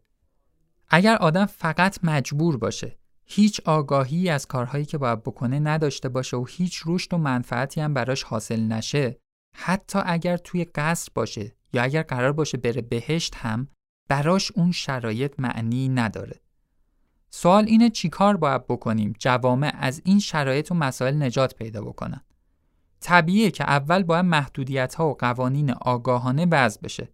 اگر 0.89 1.15
آدم 1.15 1.45
فقط 1.45 1.99
مجبور 2.03 2.57
باشه 2.57 2.97
هیچ 3.25 3.61
آگاهی 3.65 4.29
از 4.29 4.47
کارهایی 4.47 4.85
که 4.85 4.97
باید 4.97 5.23
بکنه 5.23 5.59
نداشته 5.59 6.09
باشه 6.09 6.37
و 6.37 6.45
هیچ 6.49 6.83
رشد 6.85 7.13
و 7.13 7.17
منفعتی 7.17 7.81
هم 7.81 7.93
براش 7.93 8.23
حاصل 8.23 8.61
نشه 8.61 9.19
حتی 9.55 9.99
اگر 10.05 10.37
توی 10.37 10.65
قصر 10.65 11.11
باشه 11.15 11.55
یا 11.73 11.83
اگر 11.83 12.01
قرار 12.01 12.31
باشه 12.31 12.57
بره 12.57 12.81
بهشت 12.81 13.35
هم 13.35 13.67
براش 14.09 14.51
اون 14.51 14.71
شرایط 14.71 15.33
معنی 15.37 15.89
نداره. 15.89 16.39
سوال 17.29 17.65
اینه 17.65 17.89
چیکار 17.89 18.37
باید 18.37 18.67
بکنیم 18.67 19.13
جوامع 19.19 19.75
از 19.79 20.01
این 20.05 20.19
شرایط 20.19 20.71
و 20.71 20.75
مسائل 20.75 21.23
نجات 21.23 21.55
پیدا 21.55 21.81
بکنن. 21.81 22.21
طبیعیه 23.03 23.51
که 23.51 23.63
اول 23.63 24.03
باید 24.03 24.25
محدودیت 24.25 24.95
ها 24.95 25.09
و 25.09 25.13
قوانین 25.13 25.71
آگاهانه 25.71 26.45
وضع 26.45 26.81
بشه. 26.81 27.09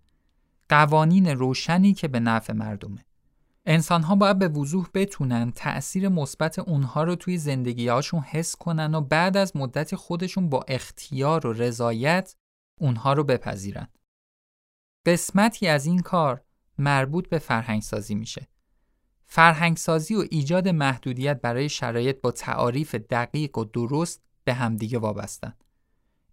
قوانین 0.69 1.27
روشنی 1.27 1.93
که 1.93 2.07
به 2.07 2.19
نفع 2.19 2.53
مردمه. 2.53 3.05
انسان 3.65 4.03
ها 4.03 4.15
باید 4.15 4.39
به 4.39 4.47
وضوح 4.47 4.87
بتونن 4.93 5.51
تأثیر 5.51 6.09
مثبت 6.09 6.59
اونها 6.59 7.03
رو 7.03 7.15
توی 7.15 7.37
زندگیهاشون 7.37 8.19
حس 8.19 8.55
کنن 8.55 8.95
و 8.95 9.01
بعد 9.01 9.37
از 9.37 9.55
مدت 9.55 9.95
خودشون 9.95 10.49
با 10.49 10.65
اختیار 10.67 11.47
و 11.47 11.53
رضایت 11.53 12.35
اونها 12.79 13.13
رو 13.13 13.23
بپذیرن. 13.23 13.87
قسمتی 15.05 15.67
از 15.67 15.85
این 15.85 15.99
کار 15.99 16.41
مربوط 16.77 17.29
به 17.29 17.39
فرهنگسازی 17.39 18.15
میشه. 18.15 18.47
فرهنگسازی 19.25 20.15
و 20.15 20.25
ایجاد 20.31 20.67
محدودیت 20.67 21.41
برای 21.41 21.69
شرایط 21.69 22.21
با 22.21 22.31
تعاریف 22.31 22.95
دقیق 22.95 23.57
و 23.57 23.63
درست 23.63 24.21
به 24.43 24.53
همدیگه 24.53 24.99
وابستن. 24.99 25.53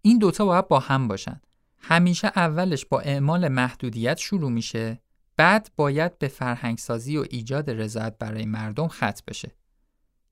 این 0.01 0.17
دوتا 0.17 0.45
باید 0.45 0.67
با 0.67 0.79
هم 0.79 1.07
باشن. 1.07 1.41
همیشه 1.79 2.31
اولش 2.35 2.85
با 2.85 2.99
اعمال 2.99 3.47
محدودیت 3.47 4.17
شروع 4.17 4.51
میشه 4.51 5.01
بعد 5.37 5.69
باید 5.75 6.19
به 6.19 6.27
فرهنگسازی 6.27 7.17
و 7.17 7.25
ایجاد 7.29 7.69
رضایت 7.69 8.15
برای 8.19 8.45
مردم 8.45 8.87
ختم 8.87 9.21
بشه. 9.27 9.51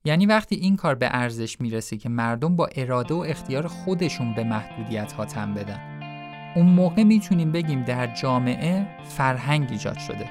یعنی 0.04 0.26
وقتی 0.26 0.56
این 0.56 0.76
کار 0.76 0.94
به 0.94 1.08
ارزش 1.10 1.60
می‌رسه 1.60 1.96
که 1.96 2.08
مردم 2.08 2.56
با 2.56 2.66
اراده 2.66 3.14
و 3.14 3.18
اختیار 3.18 3.66
خودشون 3.66 4.34
به 4.34 4.44
محدودیت 4.44 5.12
ها 5.12 5.24
تن 5.24 5.54
بدن. 5.54 5.80
اون 6.56 6.66
موقع 6.66 7.02
می‌تونیم 7.02 7.52
بگیم 7.52 7.82
در 7.82 8.14
جامعه 8.14 8.86
فرهنگ 9.04 9.68
ایجاد 9.70 9.98
شده. 9.98 10.28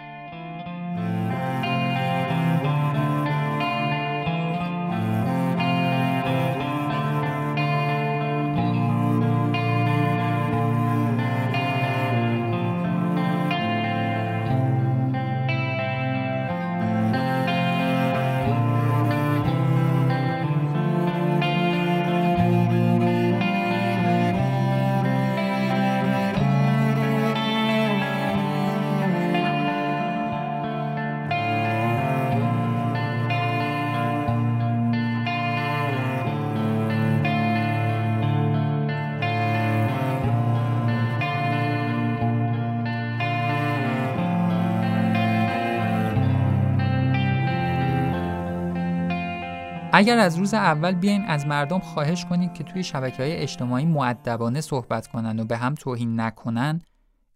اگر 49.97 50.17
از 50.17 50.37
روز 50.37 50.53
اول 50.53 50.91
بیاین 50.91 51.21
از 51.21 51.45
مردم 51.45 51.79
خواهش 51.79 52.25
کنید 52.25 52.53
که 52.53 52.63
توی 52.63 52.83
شبکه 52.83 53.23
های 53.23 53.35
اجتماعی 53.35 53.85
معدبانه 53.85 54.61
صحبت 54.61 55.07
کنن 55.07 55.39
و 55.39 55.45
به 55.45 55.57
هم 55.57 55.75
توهین 55.75 56.19
نکنن 56.19 56.81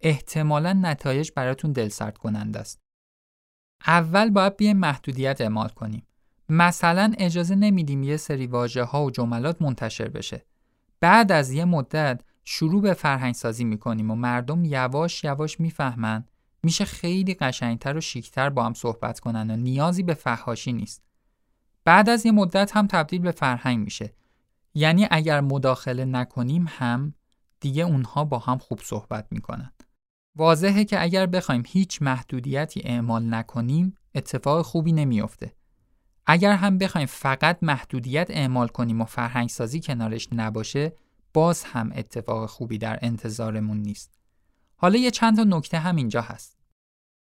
احتمالا 0.02 0.74
نتایج 0.74 1.32
براتون 1.36 1.72
دلسرد 1.72 2.18
کننده 2.18 2.60
است. 2.60 2.80
اول 3.88 4.30
باید 4.30 4.58
بیایم 4.58 4.78
محدودیت 4.78 5.42
اعمال 5.42 5.68
کنیم. 5.68 6.08
مثلا 6.50 7.14
اجازه 7.18 7.56
نمیدیم 7.56 8.04
یه 8.04 8.18
سری 8.18 8.48
واژه 8.48 8.84
ها 8.84 9.06
و 9.06 9.12
جملات 9.12 9.62
منتشر 9.62 10.08
بشه. 10.08 10.46
بعد 11.00 11.32
از 11.32 11.52
یه 11.52 11.66
مدت 11.66 12.22
شروع 12.44 12.82
به 12.82 12.94
فرهنگ 12.94 13.34
سازی 13.34 13.64
می‌کنیم 13.64 14.12
و 14.12 14.16
مردم 14.16 14.66
یواش 14.66 15.24
یواش 15.24 15.60
می‌فهمن 15.60 16.26
میشه 16.64 16.86
خیلی 16.86 17.34
قشنگتر 17.34 17.98
و 17.98 18.02
شیکتر 18.02 18.50
با 18.50 18.64
هم 18.64 18.74
صحبت 18.74 19.20
کنن 19.20 19.52
و 19.52 19.56
نیازی 19.56 20.04
به 20.04 20.14
فحاشی 20.14 20.74
نیست. 20.74 21.09
بعد 21.90 22.10
از 22.10 22.26
یه 22.26 22.32
مدت 22.32 22.78
هم 22.78 22.88
تبدیل 22.88 23.22
به 23.22 23.32
فرهنگ 23.32 23.80
میشه. 23.80 24.14
یعنی 24.74 25.08
اگر 25.12 25.42
مداخله 25.42 26.06
نکنیم 26.06 26.66
هم 26.70 27.14
دیگه 27.60 27.84
اونها 27.84 28.24
با 28.24 28.40
هم 28.40 28.58
خوب 28.58 28.80
صحبت 28.84 29.28
می‌کنن. 29.32 29.72
واضحه 30.36 30.86
که 30.86 31.04
اگر 31.04 31.26
بخوایم 31.26 31.64
هیچ 31.68 32.02
محدودیتی 32.02 32.82
اعمال 32.84 33.34
نکنیم 33.34 33.98
اتفاق 34.16 34.62
خوبی 34.66 34.92
نمیافته. 34.92 35.54
اگر 36.26 36.52
هم 36.52 36.78
بخوایم 36.78 37.08
فقط 37.08 37.58
محدودیت 37.62 38.28
اعمال 38.30 38.68
کنیم 38.68 39.02
و 39.02 39.06
فرهنگ 39.06 39.50
سازی 39.50 39.80
کنارش 39.80 40.28
نباشه 40.32 40.94
باز 41.34 41.64
هم 41.64 41.92
اتفاق 41.96 42.50
خوبی 42.50 42.78
در 42.78 43.00
انتظارمون 43.02 43.78
نیست. 43.78 44.20
حالا 44.78 45.00
یه 45.00 45.12
چند 45.12 45.36
تا 45.36 45.44
نکته 45.44 45.80
هم 45.80 45.96
اینجا 45.96 46.22
هست. 46.22 46.58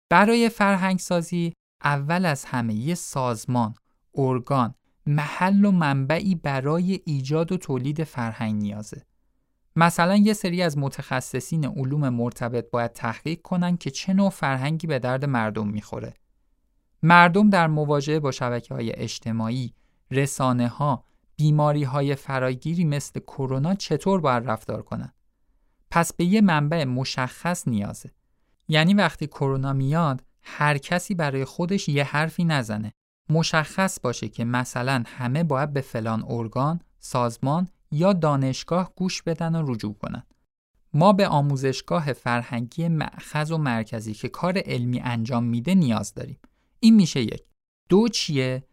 برای 0.09 0.49
فرهنگ 0.49 0.99
سازی 0.99 1.53
اول 1.83 2.25
از 2.25 2.45
همه 2.45 2.73
یه 2.73 2.95
سازمان، 2.95 3.75
ارگان، 4.17 4.75
محل 5.05 5.65
و 5.65 5.71
منبعی 5.71 6.35
برای 6.35 6.99
ایجاد 7.05 7.51
و 7.51 7.57
تولید 7.57 8.03
فرهنگ 8.03 8.61
نیازه. 8.61 9.05
مثلا 9.75 10.15
یه 10.15 10.33
سری 10.33 10.61
از 10.61 10.77
متخصصین 10.77 11.65
علوم 11.65 12.09
مرتبط 12.09 12.69
باید 12.71 12.93
تحقیق 12.93 13.41
کنن 13.41 13.77
که 13.77 13.91
چه 13.91 14.13
نوع 14.13 14.29
فرهنگی 14.29 14.87
به 14.87 14.99
درد 14.99 15.25
مردم 15.25 15.67
می‌خوره. 15.67 16.13
مردم 17.03 17.49
در 17.49 17.67
مواجهه 17.67 18.19
با 18.19 18.31
شبکه 18.31 18.73
های 18.73 18.91
اجتماعی، 18.95 19.73
رسانه 20.11 20.67
ها، 20.67 21.05
بیماری 21.35 21.83
های 21.83 22.15
فراگیری 22.15 22.83
مثل 22.83 23.19
کرونا 23.19 23.75
چطور 23.75 24.21
باید 24.21 24.49
رفتار 24.49 24.81
کنن؟ 24.81 25.13
پس 25.91 26.13
به 26.13 26.25
یه 26.25 26.41
منبع 26.41 26.83
مشخص 26.83 27.67
نیازه. 27.67 28.11
یعنی 28.67 28.93
وقتی 28.93 29.27
کرونا 29.27 29.73
میاد 29.73 30.23
هر 30.43 30.77
کسی 30.77 31.15
برای 31.15 31.45
خودش 31.45 31.89
یه 31.89 32.03
حرفی 32.03 32.43
نزنه. 32.43 32.93
مشخص 33.29 33.99
باشه 33.99 34.27
که 34.27 34.45
مثلا 34.45 35.03
همه 35.07 35.43
باید 35.43 35.73
به 35.73 35.81
فلان 35.81 36.25
ارگان، 36.27 36.79
سازمان 36.99 37.67
یا 37.91 38.13
دانشگاه 38.13 38.93
گوش 38.95 39.21
بدن 39.21 39.55
و 39.55 39.71
رجوع 39.71 39.93
کنن. 39.93 40.23
ما 40.93 41.13
به 41.13 41.27
آموزشگاه 41.27 42.13
فرهنگی 42.13 42.87
معخذ 42.87 43.51
و 43.51 43.57
مرکزی 43.57 44.13
که 44.13 44.29
کار 44.29 44.57
علمی 44.57 44.99
انجام 44.99 45.43
میده 45.43 45.75
نیاز 45.75 46.13
داریم. 46.13 46.39
این 46.79 46.95
میشه 46.95 47.21
یک. 47.21 47.43
دو 47.89 48.07
چیه؟ 48.07 48.63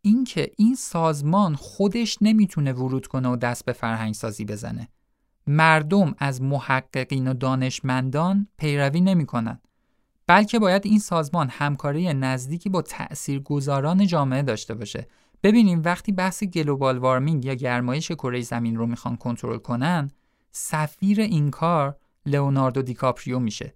اینکه 0.00 0.50
این 0.56 0.74
سازمان 0.74 1.54
خودش 1.54 2.18
نمی‌تونه 2.20 2.72
ورود 2.72 3.06
کنه 3.06 3.28
و 3.28 3.36
دست 3.36 3.64
به 3.64 3.72
فرهنگ 3.72 4.14
سازی 4.14 4.44
بزنه. 4.44 4.88
مردم 5.46 6.14
از 6.18 6.42
محققین 6.42 7.28
و 7.28 7.34
دانشمندان 7.34 8.48
پیروی 8.58 9.00
نمی‌کنن. 9.00 9.60
بلکه 10.26 10.58
باید 10.58 10.86
این 10.86 10.98
سازمان 10.98 11.48
همکاری 11.48 12.14
نزدیکی 12.14 12.68
با 12.68 12.82
تأثیرگذاران 12.82 14.06
جامعه 14.06 14.42
داشته 14.42 14.74
باشه. 14.74 15.06
ببینیم 15.42 15.82
وقتی 15.84 16.12
بحث 16.12 16.44
گلوبال 16.44 16.98
وارمینگ 16.98 17.44
یا 17.44 17.54
گرمایش 17.54 18.12
کره 18.12 18.40
زمین 18.40 18.76
رو 18.76 18.86
می‌خوان 18.86 19.16
کنترل 19.16 19.58
کنن 19.58 20.10
سفیر 20.52 21.20
این 21.20 21.50
کار 21.50 21.96
لئوناردو 22.26 22.82
دیکاپریو 22.82 23.38
میشه. 23.38 23.74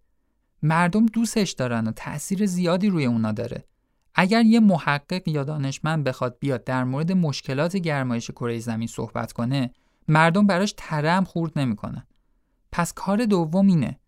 مردم 0.62 1.06
دوستش 1.06 1.50
دارن 1.50 1.86
و 1.86 1.92
تأثیر 1.92 2.46
زیادی 2.46 2.88
روی 2.88 3.06
اونا 3.06 3.32
داره. 3.32 3.64
اگر 4.14 4.42
یه 4.42 4.60
محقق 4.60 5.28
یا 5.28 5.44
دانشمند 5.44 6.04
بخواد 6.04 6.36
بیاد 6.40 6.64
در 6.64 6.84
مورد 6.84 7.12
مشکلات 7.12 7.76
گرمایش 7.76 8.30
کره 8.30 8.58
زمین 8.58 8.88
صحبت 8.88 9.32
کنه 9.32 9.70
مردم 10.08 10.46
براش 10.46 10.74
ترم 10.76 11.24
خورد 11.24 11.58
نمی‌کنن. 11.58 12.06
پس 12.72 12.92
کار 12.92 13.24
دوم 13.24 13.66
اینه 13.66 13.98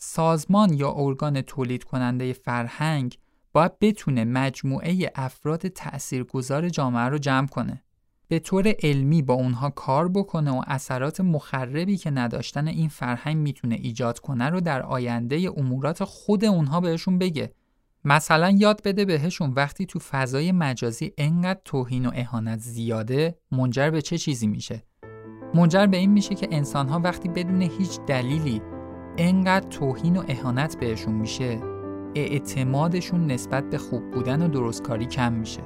سازمان 0.00 0.72
یا 0.72 0.94
ارگان 0.96 1.40
تولید 1.40 1.84
کننده 1.84 2.32
فرهنگ 2.32 3.18
باید 3.52 3.78
بتونه 3.78 4.24
مجموعه 4.24 5.12
افراد 5.14 5.68
تأثیرگذار 5.68 6.68
جامعه 6.68 7.04
رو 7.04 7.18
جمع 7.18 7.46
کنه. 7.46 7.82
به 8.28 8.38
طور 8.38 8.74
علمی 8.82 9.22
با 9.22 9.34
اونها 9.34 9.70
کار 9.70 10.08
بکنه 10.08 10.50
و 10.50 10.62
اثرات 10.66 11.20
مخربی 11.20 11.96
که 11.96 12.10
نداشتن 12.10 12.68
این 12.68 12.88
فرهنگ 12.88 13.36
می‌تونه 13.36 13.74
ایجاد 13.74 14.18
کنه 14.18 14.50
رو 14.50 14.60
در 14.60 14.82
آینده 14.82 15.50
امورات 15.56 16.04
خود 16.04 16.44
اونها 16.44 16.80
بهشون 16.80 17.18
بگه. 17.18 17.52
مثلا 18.04 18.50
یاد 18.50 18.82
بده 18.84 19.04
بهشون 19.04 19.50
وقتی 19.50 19.86
تو 19.86 19.98
فضای 19.98 20.52
مجازی 20.52 21.12
انقدر 21.18 21.60
توهین 21.64 22.06
و 22.06 22.10
اهانت 22.14 22.58
زیاده 22.58 23.38
منجر 23.52 23.90
به 23.90 24.02
چه 24.02 24.18
چیزی 24.18 24.46
میشه؟ 24.46 24.82
منجر 25.54 25.86
به 25.86 25.96
این 25.96 26.10
میشه 26.10 26.34
که 26.34 26.48
انسانها 26.50 27.00
وقتی 27.04 27.28
بدون 27.28 27.62
هیچ 27.62 28.00
دلیلی 28.06 28.62
انقدر 29.20 29.68
توهین 29.68 30.16
و 30.16 30.22
اهانت 30.28 30.76
بهشون 30.80 31.14
میشه 31.14 31.60
اعتمادشون 32.14 33.26
نسبت 33.26 33.70
به 33.70 33.78
خوب 33.78 34.10
بودن 34.10 34.42
و 34.42 34.48
درستکاری 34.48 35.06
کم 35.06 35.32
میشه. 35.32 35.62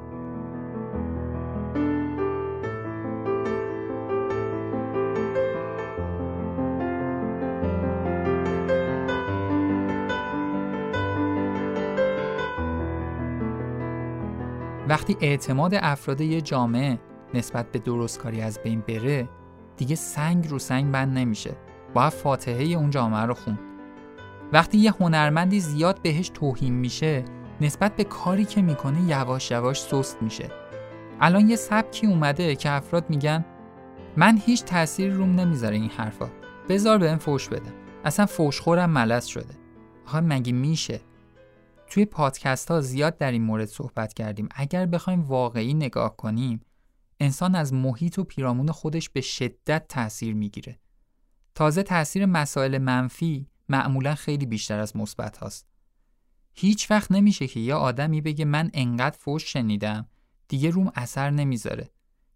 وقتی 14.88 15.16
اعتماد 15.20 15.74
افراد 15.74 16.20
یه 16.20 16.40
جامعه 16.40 16.98
نسبت 17.34 17.72
به 17.72 17.78
درستکاری 17.78 18.40
از 18.40 18.58
بین 18.64 18.80
بره 18.80 19.28
دیگه 19.76 19.94
سنگ 19.94 20.48
رو 20.48 20.58
سنگ 20.58 20.92
بند 20.92 21.18
نمیشه. 21.18 21.71
باید 21.94 22.12
فاتحه 22.12 22.64
اون 22.64 22.90
جامعه 22.90 23.22
رو 23.22 23.35
خون. 23.35 23.59
وقتی 24.52 24.78
یه 24.78 24.92
هنرمندی 25.00 25.61
زیاد 25.61 26.02
بهش 26.02 26.28
توهین 26.28 26.74
میشه 26.74 27.24
نسبت 27.61 27.96
به 27.96 28.05
کاری 28.05 28.44
که 28.44 28.62
می‌کنه 28.62 29.02
یواش 29.02 29.50
یواش 29.50 29.83
سست 29.83 30.22
میشه. 30.22 30.50
الان 31.20 31.48
یه 31.48 31.57
سبکی 31.57 32.07
اومده 32.07 32.57
که 32.57 32.70
افراد 32.70 33.11
میگن 33.11 33.44
من 34.16 34.38
هیچ 34.46 34.64
تأثیری 34.64 35.11
روم 35.11 35.40
نمی‌ذاره 35.40 35.76
این 35.76 35.90
حرفا 35.90 36.31
بذار 36.68 36.98
بهم 36.98 37.18
فوش 37.18 37.48
بدم 37.48 37.72
اصلا 38.05 38.26
فوشخورم 38.26 38.90
ملس 38.90 39.26
شده. 39.26 39.55
آخه 40.07 40.20
مگه 40.20 40.52
میشه؟ 40.52 41.00
توی 41.87 42.05
پادکست 42.05 42.70
ها 42.70 42.81
زیاد 42.81 43.18
در 43.18 43.33
این 43.33 43.42
مورد 43.42 43.68
صحبت 43.68 44.14
کردیم. 44.14 44.48
اگر 44.55 44.87
بخوایم 44.87 45.22
واقعی 45.22 45.74
نگاه 45.74 46.16
کنیم 46.16 46.61
انسان 47.20 47.55
از 47.55 47.74
محیط 47.74 48.18
و 48.18 48.24
پیرامون 48.24 48.70
خودش 48.70 49.11
به 49.11 49.20
شدت 49.20 49.88
تاثیر 49.88 50.35
می‌گیره. 50.35 50.78
تازه 51.54 51.82
تاثیر 51.82 52.26
مسائل 52.26 52.78
منفی 52.78 53.46
معمولا 53.68 54.14
خیلی 54.14 54.46
بیشتر 54.46 54.80
از 54.80 54.96
مثبت 54.96 55.36
هاست. 55.36 55.66
هیچ 56.54 56.90
وقت 56.90 57.12
نمیشه 57.12 57.46
که 57.46 57.60
یه 57.60 57.74
آدمی 57.74 58.20
بگه 58.20 58.44
من 58.44 58.70
انقدر 58.74 59.16
فوش 59.18 59.52
شنیدم 59.52 60.08
دیگه 60.48 60.70
روم 60.70 60.92
اثر 60.94 61.30
نمی‌ذاره. 61.30 61.90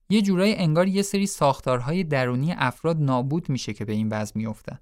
یه 0.09 0.23
جورایی 0.23 0.55
انگار 0.55 0.89
یه 0.89 1.03
سری 1.03 1.27
ساختارهای 1.27 2.05
درونی 2.05 2.53
افراد 2.53 3.03
نابود 3.03 3.49
میشه 3.49 3.73
که 3.73 3.85
به 3.85 3.93
این 3.93 4.09
وضع 4.09 4.33
میافتن. 4.35 4.79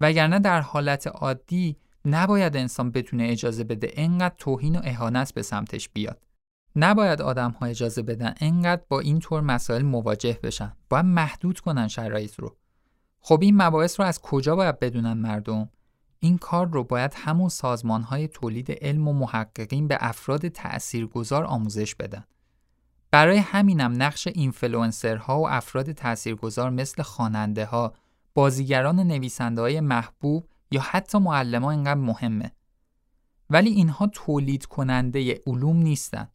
وگرنه 0.00 0.38
در 0.38 0.60
حالت 0.60 1.06
عادی 1.06 1.76
نباید 2.04 2.56
انسان 2.56 2.90
بتونه 2.90 3.24
اجازه 3.24 3.64
بده 3.64 3.92
انقدر 3.94 4.34
توهین 4.38 4.76
و 4.76 4.80
اهانت 4.84 5.34
به 5.34 5.42
سمتش 5.42 5.88
بیاد. 5.88 6.26
نباید 6.76 7.22
آدم 7.22 7.50
ها 7.50 7.66
اجازه 7.66 8.02
بدن 8.02 8.34
انقدر 8.40 8.82
با 8.88 9.00
این 9.00 9.18
طور 9.18 9.40
مسائل 9.40 9.82
مواجه 9.82 10.38
بشن. 10.42 10.72
باید 10.88 11.04
محدود 11.04 11.60
کنن 11.60 11.88
شرایط 11.88 12.34
رو. 12.34 12.56
خب 13.20 13.38
این 13.42 13.62
مباحث 13.62 14.00
رو 14.00 14.06
از 14.06 14.20
کجا 14.20 14.56
باید 14.56 14.78
بدونن 14.78 15.12
مردم؟ 15.12 15.68
این 16.20 16.38
کار 16.38 16.68
رو 16.68 16.84
باید 16.84 17.12
همون 17.16 17.48
سازمان 17.48 18.02
های 18.02 18.28
تولید 18.28 18.72
علم 18.72 19.08
و 19.08 19.12
محققین 19.12 19.88
به 19.88 19.98
افراد 20.00 20.48
تأثیرگذار 20.48 21.44
آموزش 21.44 21.94
بدن. 21.94 22.24
برای 23.10 23.38
همینم 23.38 24.02
نقش 24.02 24.26
اینفلوئنسرها 24.26 25.40
و 25.40 25.48
افراد 25.48 25.92
تأثیرگذار 25.92 26.70
مثل 26.70 27.02
خواننده 27.02 27.64
ها، 27.64 27.94
بازیگران 28.34 28.98
و 28.98 29.04
نویسنده 29.04 29.60
های 29.60 29.80
محبوب 29.80 30.48
یا 30.70 30.80
حتی 30.80 31.18
معلم 31.18 31.64
ها 31.64 31.70
اینقدر 31.70 32.00
مهمه. 32.00 32.52
ولی 33.50 33.70
اینها 33.70 34.06
تولید 34.06 34.66
کننده 34.66 35.40
علوم 35.46 35.76
نیستن. 35.76 36.28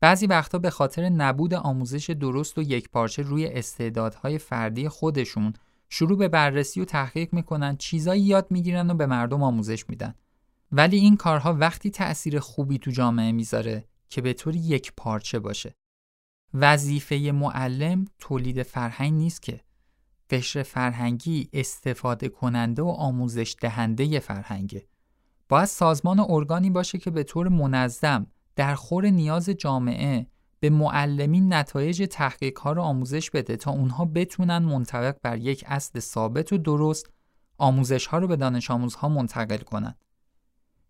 بعضی 0.00 0.26
وقتا 0.26 0.58
به 0.58 0.70
خاطر 0.70 1.08
نبود 1.08 1.54
آموزش 1.54 2.10
درست 2.10 2.58
و 2.58 2.62
یکپارچه 2.62 3.22
روی 3.22 3.46
استعدادهای 3.46 4.38
فردی 4.38 4.88
خودشون 4.88 5.52
شروع 5.92 6.18
به 6.18 6.28
بررسی 6.28 6.80
و 6.80 6.84
تحقیق 6.84 7.32
می‌کنن 7.32 7.76
چیزایی 7.76 8.22
یاد 8.22 8.46
می‌گیرن 8.50 8.90
و 8.90 8.94
به 8.94 9.06
مردم 9.06 9.42
آموزش 9.42 9.88
میدن. 9.88 10.14
ولی 10.72 10.96
این 10.96 11.16
کارها 11.16 11.54
وقتی 11.54 11.90
تأثیر 11.90 12.40
خوبی 12.40 12.78
تو 12.78 12.90
جامعه 12.90 13.32
می‌ذاره 13.32 13.84
که 14.08 14.20
به 14.20 14.32
طور 14.32 14.56
یک 14.56 14.92
پارچه 14.96 15.38
باشه. 15.38 15.74
وظیفه 16.54 17.16
معلم 17.34 18.04
تولید 18.18 18.62
فرهنگ 18.62 19.12
نیست 19.12 19.42
که. 19.42 19.60
قشر 20.30 20.62
فرهنگی 20.62 21.48
استفاده 21.52 22.28
کننده 22.28 22.82
و 22.82 22.88
آموزش 22.88 23.56
دهنده 23.60 24.20
فرهنگه. 24.20 24.86
باید 25.48 25.64
سازمان 25.64 26.26
ارگانی 26.28 26.70
باشه 26.70 26.98
که 26.98 27.10
به 27.10 27.22
طور 27.22 27.48
منظم 27.48 28.26
در 28.56 28.74
خور 28.74 29.06
نیاز 29.06 29.48
جامعه 29.48 30.26
به 30.60 30.70
معلمین 30.70 31.52
نتایج 31.52 32.06
تحقیق 32.10 32.58
ها 32.58 32.72
رو 32.72 32.82
آموزش 32.82 33.30
بده 33.30 33.56
تا 33.56 33.70
اونها 33.70 34.04
بتونن 34.04 34.58
منطبق 34.58 35.16
بر 35.22 35.38
یک 35.38 35.64
اصل 35.66 36.00
ثابت 36.00 36.52
و 36.52 36.58
درست 36.58 37.10
آموزش 37.58 38.06
ها 38.06 38.18
رو 38.18 38.26
به 38.26 38.36
دانش 38.36 38.70
آموزها 38.70 39.08
منتقل 39.08 39.56
کنن. 39.56 39.94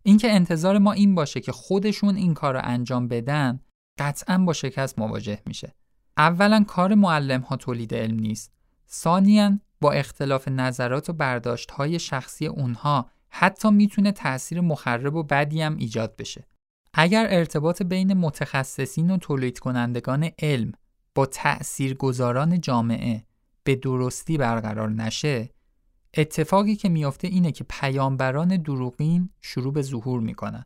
اینکه 0.02 0.33
انتظار 0.33 0.78
ما 0.78 0.92
این 0.92 1.14
باشه 1.14 1.40
که 1.40 1.52
خودشون 1.52 2.16
این 2.16 2.35
کار 2.35 2.54
رو 2.54 2.61
انجام 2.64 3.09
بدن 3.09 3.61
قطعا 3.98 4.38
با 4.38 4.52
شکست 4.52 4.98
مواجه 4.98 5.42
میشه. 5.46 5.74
اولا 6.16 6.64
کار 6.68 6.94
معلم 6.94 7.40
ها 7.40 7.56
تولید 7.56 7.94
علم 7.94 8.20
نیست. 8.20 8.52
ثانیا 8.88 9.59
با 9.80 9.92
اختلاف 9.92 10.48
نظرات 10.48 11.11
و 11.11 11.12
برداشت 11.12 11.70
های 11.70 11.98
شخصی 11.98 12.46
اونها 12.46 13.11
حتی 13.28 13.70
می‌تونه 13.70 14.12
تأثیر 14.12 14.61
مخرب 14.61 15.14
و 15.14 15.22
بدی 15.22 15.62
هم 15.62 15.76
ایجاد 15.76 16.16
بشه. 16.16 16.46
اگر 16.94 17.26
ارتباط 17.31 17.83
بین 17.83 18.14
متخصصین 18.14 19.11
و 19.11 19.16
تولید 19.16 19.59
کنندگان 19.59 20.31
علم 20.38 20.72
با 21.14 21.29
گذاران 21.98 22.61
جامعه 22.61 23.24
به 23.64 23.74
درستی 23.74 24.38
برقرار 24.38 24.90
نشه 24.90 25.50
اتفاقی 26.16 26.76
که 26.76 26.88
میافته 26.88 27.29
اینه 27.29 27.53
که 27.53 27.64
پیامبران 27.64 28.57
دروغین 28.57 29.31
شروع 29.40 29.72
به 29.72 29.83
ظهور 29.83 30.20
می‌کنن. 30.20 30.64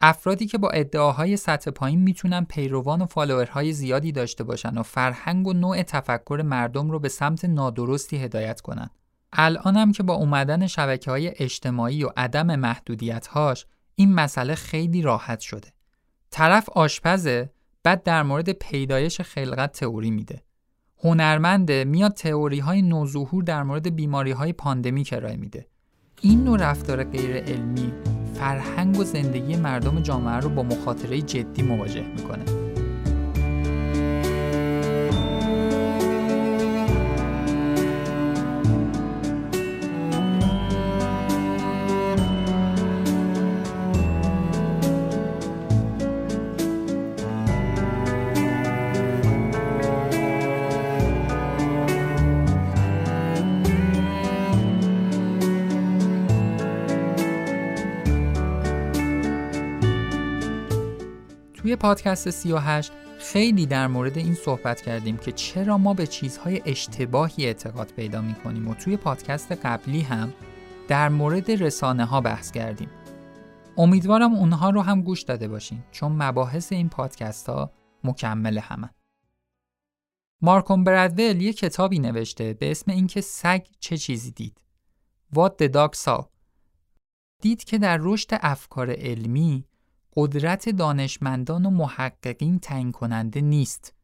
افرادی 0.00 0.46
که 0.46 0.58
با 0.58 0.70
ادعاهای 0.70 1.36
سطح 1.36 1.70
پایین 1.70 2.00
می‌تونن 2.00 2.44
پیروان 2.44 3.02
و 3.02 3.06
فالوورهای 3.06 3.72
زیادی 3.72 4.12
داشته 4.12 4.44
باشن 4.44 4.78
و 4.78 4.82
فرهنگ 4.82 5.46
و 5.46 5.52
نوع 5.52 5.82
تفکر 5.82 6.42
مردم 6.44 6.90
رو 6.90 6.98
به 6.98 7.08
سمت 7.08 7.44
نادرستی 7.44 8.16
هدایت 8.16 8.60
کنن. 8.60 8.90
الان 9.32 9.76
هم 9.76 9.92
که 9.92 10.02
با 10.02 10.14
اومدن 10.14 10.66
شبکه 10.66 11.10
های 11.10 11.32
اجتماعی 11.36 12.04
و 12.04 12.10
عدم 12.16 12.56
محدودیت 12.56 13.26
هاش 13.26 13.66
این 14.00 14.14
مسئله 14.14 14.54
خیلی 14.54 15.02
راحت 15.02 15.40
شده. 15.40 15.68
طرف 16.30 16.68
آشپزه 16.68 17.50
بعد 17.82 18.02
در 18.02 18.22
مورد 18.22 18.52
پیدایش 18.52 19.20
خلقت 19.20 19.72
تئوری 19.72 20.10
میده. 20.10 20.42
هنرمنده 21.04 21.84
میاد 21.84 22.12
تئوری 22.12 22.58
های 22.58 22.82
نوظهور 22.82 23.42
در 23.42 23.62
مورد 23.62 23.96
بیماری 23.96 24.30
های 24.30 24.52
پاندمی 24.52 25.04
کرای 25.04 25.36
میده. 25.36 25.66
این 26.20 26.44
نوع 26.44 26.58
رفتار 26.58 27.04
غیر 27.04 27.36
علمی 27.36 27.92
فرهنگ 28.34 28.98
و 28.98 29.04
زندگی 29.04 29.56
مردم 29.56 30.00
جامعه 30.00 30.36
رو 30.36 30.48
با 30.48 30.62
مخاطره 30.62 31.22
جدی 31.22 31.62
مواجه 31.62 32.06
می‌کنه. 32.06 32.57
توی 61.68 61.76
پادکست 61.76 62.30
38 62.30 62.92
خیلی 63.18 63.66
در 63.66 63.86
مورد 63.86 64.18
این 64.18 64.34
صحبت 64.34 64.80
کردیم 64.80 65.16
که 65.16 65.32
چرا 65.32 65.78
ما 65.78 65.94
به 65.94 66.06
چیزهای 66.06 66.62
اشتباهی 66.66 67.46
اعتقاد 67.46 67.92
پیدا 67.96 68.20
می 68.20 68.34
کنیم 68.34 68.68
و 68.68 68.74
توی 68.74 68.96
پادکست 68.96 69.52
قبلی 69.52 70.00
هم 70.00 70.32
در 70.88 71.08
مورد 71.08 71.50
رسانه 71.50 72.04
ها 72.04 72.20
بحث 72.20 72.50
کردیم. 72.50 72.88
امیدوارم 73.76 74.34
اونها 74.34 74.70
رو 74.70 74.82
هم 74.82 75.02
گوش 75.02 75.22
داده 75.22 75.48
باشین 75.48 75.82
چون 75.90 76.12
مباحث 76.12 76.72
این 76.72 76.88
پادکست 76.88 77.48
ها 77.48 77.72
مکمل 78.04 78.58
همن. 78.58 78.90
مارکوم 80.42 80.84
برادول 80.84 81.42
یه 81.42 81.52
کتابی 81.52 81.98
نوشته 81.98 82.54
به 82.54 82.70
اسم 82.70 82.90
اینکه 82.90 83.20
سگ 83.20 83.66
چه 83.80 83.96
چیزی 83.96 84.30
دید. 84.30 84.62
What 85.34 85.50
the 85.62 85.68
dog 85.68 85.96
saw. 86.04 86.24
دید 87.42 87.64
که 87.64 87.78
در 87.78 87.98
رشد 88.00 88.28
افکار 88.32 88.90
علمی 88.90 89.64
قدرت 90.20 90.68
دانشمندان 90.68 91.66
و 91.66 91.70
محققین 91.70 92.58
تعیین 92.58 92.92
کننده 92.92 93.40
نیست 93.40 93.94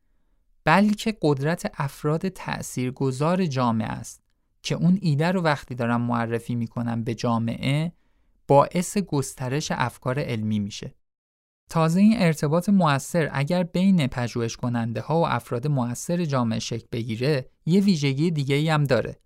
بلکه 0.64 1.16
قدرت 1.22 1.72
افراد 1.74 2.28
تأثیرگذار 2.28 3.46
جامعه 3.46 3.88
است 3.88 4.22
که 4.62 4.74
اون 4.74 4.98
ایده 5.02 5.32
رو 5.32 5.42
وقتی 5.42 5.74
دارم 5.74 6.00
معرفی 6.00 6.54
می‌کنم 6.54 7.04
به 7.04 7.14
جامعه 7.14 7.92
باعث 8.46 8.98
گسترش 8.98 9.72
افکار 9.72 10.18
علمی 10.18 10.58
میشه. 10.58 10.94
تازه 11.70 12.00
این 12.00 12.14
ارتباط 12.18 12.68
موثر 12.68 13.30
اگر 13.32 13.62
بین 13.62 14.06
پژوهش 14.06 14.56
کننده 14.56 15.00
ها 15.00 15.20
و 15.20 15.26
افراد 15.26 15.66
موثر 15.66 16.24
جامعه 16.24 16.58
شکل 16.58 16.86
بگیره 16.92 17.50
یه 17.66 17.80
ویژگی 17.80 18.30
دیگه 18.30 18.54
ای 18.54 18.68
هم 18.68 18.84
داره. 18.84 19.18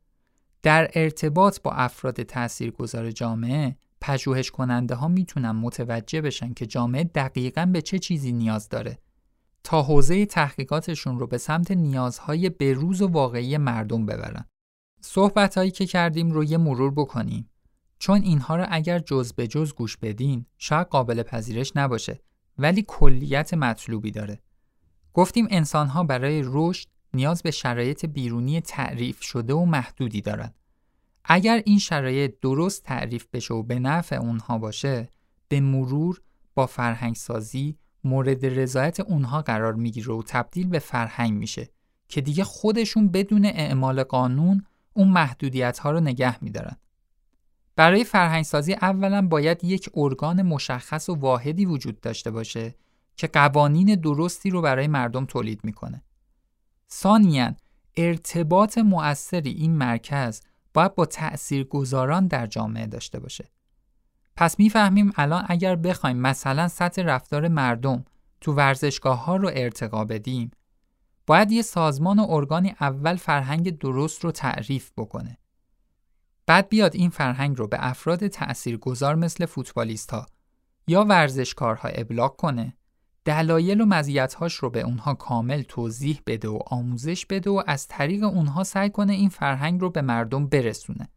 در 0.63 0.91
ارتباط 0.95 1.61
با 1.63 1.71
افراد 1.71 2.23
تاثیرگذار 2.23 3.11
جامعه 3.11 3.77
پژوهش 4.01 4.51
کننده 4.51 4.95
ها 4.95 5.09
می‌تونن 5.09 5.51
متوجه 5.51 6.21
بشن 6.21 6.55
که 6.55 6.67
جامعه 6.67 7.05
دقیقا 7.05 7.67
به 7.73 7.83
چه 7.83 7.99
چیزی 7.99 8.33
نیاز 8.33 8.69
داره 8.69 8.99
تا 9.65 9.83
حوزه 9.83 10.27
تحقیقاتشون 10.27 11.19
رو 11.19 11.27
به 11.27 11.39
سمت 11.39 11.71
نیازهای 11.71 12.49
بروز 12.49 13.03
و 13.03 13.09
واقعی 13.09 13.57
مردم 13.57 14.07
ببرن. 14.07 14.45
صحبت 15.01 15.59
هایی 15.59 15.71
که 15.71 15.87
کردیم 15.87 16.31
رو 16.31 16.45
یه 16.45 16.59
مرور 16.59 16.91
بکنیم 16.91 17.51
چون 17.99 18.23
اینها 18.23 18.57
رو 18.57 18.67
اگر 18.69 18.99
جز 18.99 19.33
به 19.33 19.47
جز 19.47 19.75
گوش 19.75 19.97
بدین 19.97 20.47
شاید 20.59 20.87
قابل 20.87 21.23
پذیرش 21.23 21.73
نباشه 21.77 22.21
ولی 22.59 22.85
کلیت 22.89 23.55
مطلوبی 23.55 24.11
داره. 24.11 24.41
گفتیم 25.15 25.47
انسانها 25.51 26.05
برای 26.05 26.43
رشد 26.45 26.89
نیاز 27.15 27.43
به 27.43 27.51
شرایط 27.51 28.07
بیرونی 28.07 28.61
تعریف 28.61 29.23
شده 29.23 29.55
و 29.55 29.65
محدودی 29.65 30.21
دارند. 30.21 30.55
اگر 31.31 31.63
این 31.67 31.79
شرایط 31.79 32.35
درست 32.41 32.83
تعریف 32.83 33.27
بشه 33.33 33.55
و 33.55 33.63
به 33.63 33.79
نفع 33.79 34.17
اونها 34.17 34.59
باشه 34.59 35.09
به 35.49 35.61
مرور 35.61 36.21
با 36.55 36.67
فرهنگ 36.67 37.15
سازی 37.15 37.79
مورد 38.05 38.47
رضایت 38.47 39.01
اونها 39.01 39.43
قرار 39.43 39.75
می‌گیره 39.75 40.15
و 40.15 40.23
تبدیل 40.27 40.67
به 40.69 40.79
فرهنگ 40.79 41.33
میشه 41.33 41.69
که 42.09 42.21
دیگه 42.21 42.45
خودشون 42.45 43.09
بدون 43.09 43.45
اعمال 43.45 44.03
قانون 44.03 44.65
اون 44.93 45.09
محدودیت 45.09 45.79
ها 45.79 45.91
رو 45.91 46.01
نگه 46.01 46.45
میدارن. 46.45 46.77
برای 47.77 48.05
فرهنگ 48.05 48.45
سازی 48.45 48.73
اولا 48.73 49.29
باید 49.29 49.65
یک 49.65 49.91
ارگان 49.95 50.43
مشخص 50.43 51.09
و 51.09 51.15
واحدی 51.15 51.67
وجود 51.67 52.01
داشته 52.01 52.31
باشه 52.31 52.75
که 53.17 53.27
قوانین 53.27 53.95
درستی 53.95 54.51
رو 54.51 54.63
برای 54.63 54.87
مردم 54.87 55.25
تولید 55.25 55.61
می‌کنه. 55.65 56.03
ثانیا 56.91 57.55
ارتباط 57.97 58.79
مؤثری 58.79 59.51
این 59.51 59.77
مرکز 59.77 60.41
باید 60.75 60.95
با 60.95 61.07
گذاران 61.65 62.27
در 62.27 62.47
جامعه 62.47 62.87
داشته 62.87 63.21
باشه. 63.21 63.51
پس 64.37 64.59
می‌فهمیم 64.59 65.13
الان 65.17 65.45
اگر 65.49 65.77
بخوایم 65.77 66.17
مثلا 66.17 66.69
سطح 66.69 67.03
رفتار 67.03 67.49
مردم 67.49 68.05
تو 68.41 68.53
ورزشگاه 68.53 69.25
ها 69.25 69.37
رو 69.37 69.51
ارتقا 69.55 70.05
بدیم 70.05 70.51
باید 71.27 71.51
یه 71.53 71.63
سازمان 71.63 72.19
و 72.19 72.27
ارگانی 72.31 72.75
اول 72.81 73.17
فرهنگ 73.17 73.79
درست 73.79 74.25
رو 74.25 74.31
تعریف 74.31 74.91
بکنه. 74.97 75.39
بعد 76.47 76.69
بیاد 76.69 76.95
این 76.95 77.11
فرهنگ 77.11 77.59
رو 77.59 77.67
به 77.69 77.77
افراد 77.81 78.25
گذار 78.77 79.15
مثل 79.15 79.47
فوتبالیست 79.47 80.11
ها 80.11 80.27
یا 80.87 81.05
ورزشکارها 81.05 81.89
ابلاغ 81.89 82.37
کنه 82.37 82.77
دلایل 83.29 83.81
و 83.81 83.87
مزیت‌هاش 83.87 84.55
رو 84.55 84.71
به 84.71 84.81
اونها 84.81 85.15
کامل 85.15 85.63
توضیح 85.63 86.21
بده 86.27 86.49
و 86.49 86.59
آموزش 86.67 87.27
بده 87.27 87.51
و 87.51 87.63
از 87.67 87.89
طریق 87.89 88.23
اونها 88.23 88.65
سعی 88.65 88.91
کنه 88.91 89.13
این 89.13 89.29
فرهنگ 89.29 89.81
رو 89.81 89.91
به 89.91 90.03
مردم 90.03 90.47
برسونه. 90.47 91.09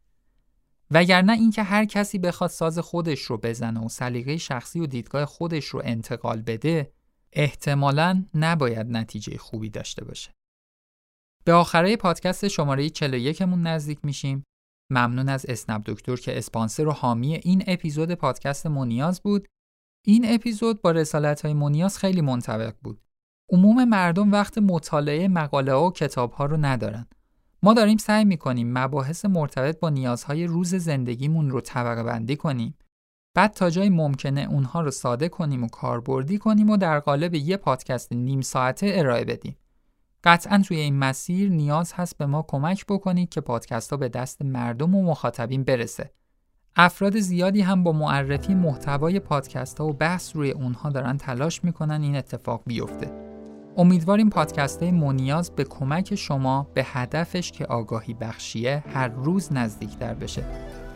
وگرنه 0.91 1.33
اینکه 1.33 1.63
هر 1.63 1.85
کسی 1.85 2.19
بخواد 2.19 2.49
ساز 2.49 2.79
خودش 2.79 3.21
رو 3.21 3.37
بزنه 3.37 3.85
و 3.85 3.89
سلیقه 3.89 4.37
شخصی 4.37 4.79
و 4.79 4.85
دیدگاه 4.85 5.25
خودش 5.25 5.65
رو 5.65 5.81
انتقال 5.85 6.41
بده 6.41 6.93
احتمالاً 7.33 8.25
نباید 8.33 8.87
نتیجه 8.87 9.37
خوبی 9.37 9.69
داشته 9.69 10.05
باشه. 10.05 10.31
به 11.45 11.53
آخرای 11.53 11.97
پادکست 11.97 12.47
شماره 12.47 12.89
41 12.89 13.41
مون 13.41 13.67
نزدیک 13.67 13.99
میشیم. 14.03 14.43
ممنون 14.89 15.29
از 15.29 15.45
اسنپ 15.45 15.83
دکتر 15.85 16.15
که 16.15 16.37
اسپانسر 16.37 16.87
و 16.87 16.91
حامی 16.91 17.35
این 17.35 17.63
اپیزود 17.67 18.11
پادکست 18.11 18.67
مونیاز 18.67 19.21
بود 19.21 19.47
این 20.05 20.33
اپیزود 20.33 20.81
با 20.81 20.91
رسالت 20.91 21.41
های 21.41 21.53
مونیاز 21.53 21.97
خیلی 21.97 22.21
منطبق 22.21 22.73
بود. 22.83 23.01
عموم 23.49 23.85
مردم 23.85 24.31
وقت 24.31 24.57
مطالعه 24.57 25.27
مقاله 25.27 25.73
و 25.73 25.91
کتاب 25.91 26.31
ها 26.31 26.45
رو 26.45 26.57
ندارن. 26.57 27.07
ما 27.63 27.73
داریم 27.73 27.97
سعی 27.97 28.25
می‌کنیم 28.25 28.77
مباحث 28.77 29.25
مرتبط 29.25 29.79
با 29.79 29.89
نیازهای 29.89 30.47
روز 30.47 30.75
زندگیمون 30.75 31.49
رو 31.49 31.61
طبقه 31.61 32.03
بندی 32.03 32.35
کنیم 32.35 32.77
بعد 33.33 33.53
تا 33.53 33.69
جای 33.69 33.89
ممکنه 33.89 34.47
اونها 34.49 34.81
رو 34.81 34.91
ساده 34.91 35.29
کنیم 35.29 35.63
و 35.63 35.67
کاربردی 35.67 36.37
کنیم 36.37 36.69
و 36.69 36.77
در 36.77 36.99
قالب 36.99 37.33
یه 37.33 37.57
پادکست 37.57 38.13
نیم 38.13 38.41
ساعته 38.41 38.91
ارائه 38.95 39.25
بدیم. 39.25 39.57
قطعا 40.23 40.61
توی 40.67 40.77
این 40.77 40.99
مسیر 40.99 41.49
نیاز 41.49 41.93
هست 41.93 42.17
به 42.17 42.25
ما 42.25 42.45
کمک 42.47 42.85
بکنید 42.85 43.29
که 43.29 43.41
پادکست 43.41 43.91
ها 43.91 43.97
به 43.97 44.09
دست 44.09 44.41
مردم 44.41 44.95
و 44.95 45.03
مخاطبین 45.03 45.63
برسه. 45.63 46.11
افراد 46.75 47.19
زیادی 47.19 47.61
هم 47.61 47.83
با 47.83 47.91
معرفی 47.91 48.55
محتوای 48.55 49.19
پادکست 49.19 49.79
ها 49.79 49.87
و 49.87 49.93
بحث 49.93 50.35
روی 50.35 50.51
اونها 50.51 50.89
دارن 50.89 51.17
تلاش 51.17 51.63
می‌کنن 51.63 52.01
این 52.01 52.15
اتفاق 52.15 52.61
بیفته. 52.65 53.11
امیدواریم 53.77 54.29
پادکست 54.29 54.83
های 54.83 54.91
منیاز 54.91 55.51
به 55.51 55.63
کمک 55.63 56.15
شما 56.15 56.67
به 56.73 56.83
هدفش 56.85 57.51
که 57.51 57.65
آگاهی 57.65 58.13
بخشیه 58.13 58.83
هر 58.93 59.07
روز 59.07 59.53
نزدیکتر 59.53 60.13
بشه. 60.13 60.43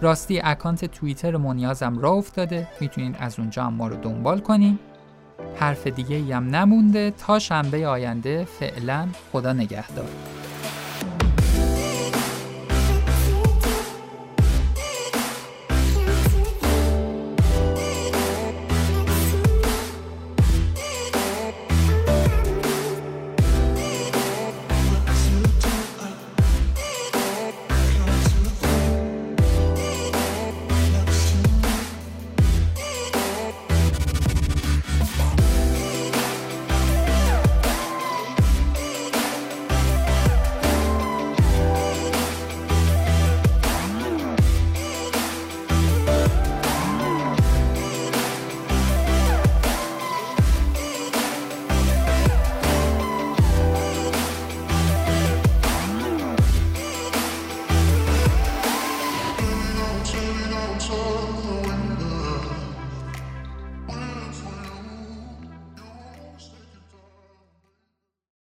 راستی 0.01 0.41
اکانت 0.43 0.85
توییتر 0.85 1.37
منیازم 1.37 1.99
را 1.99 2.11
افتاده 2.11 2.67
می‌تونید 2.81 3.15
از 3.19 3.39
اونجا 3.39 3.63
هم 3.63 3.73
ما 3.73 3.87
رو 3.87 3.95
دنبال 3.95 4.39
کنین 4.39 4.79
حرف 5.55 5.87
دیگه 5.87 6.35
هم 6.35 6.55
نمونده 6.55 7.11
تا 7.11 7.39
شنبه 7.39 7.87
آینده 7.87 8.43
فعلا 8.45 9.07
خدا 9.31 9.53
نگهدار 9.53 10.09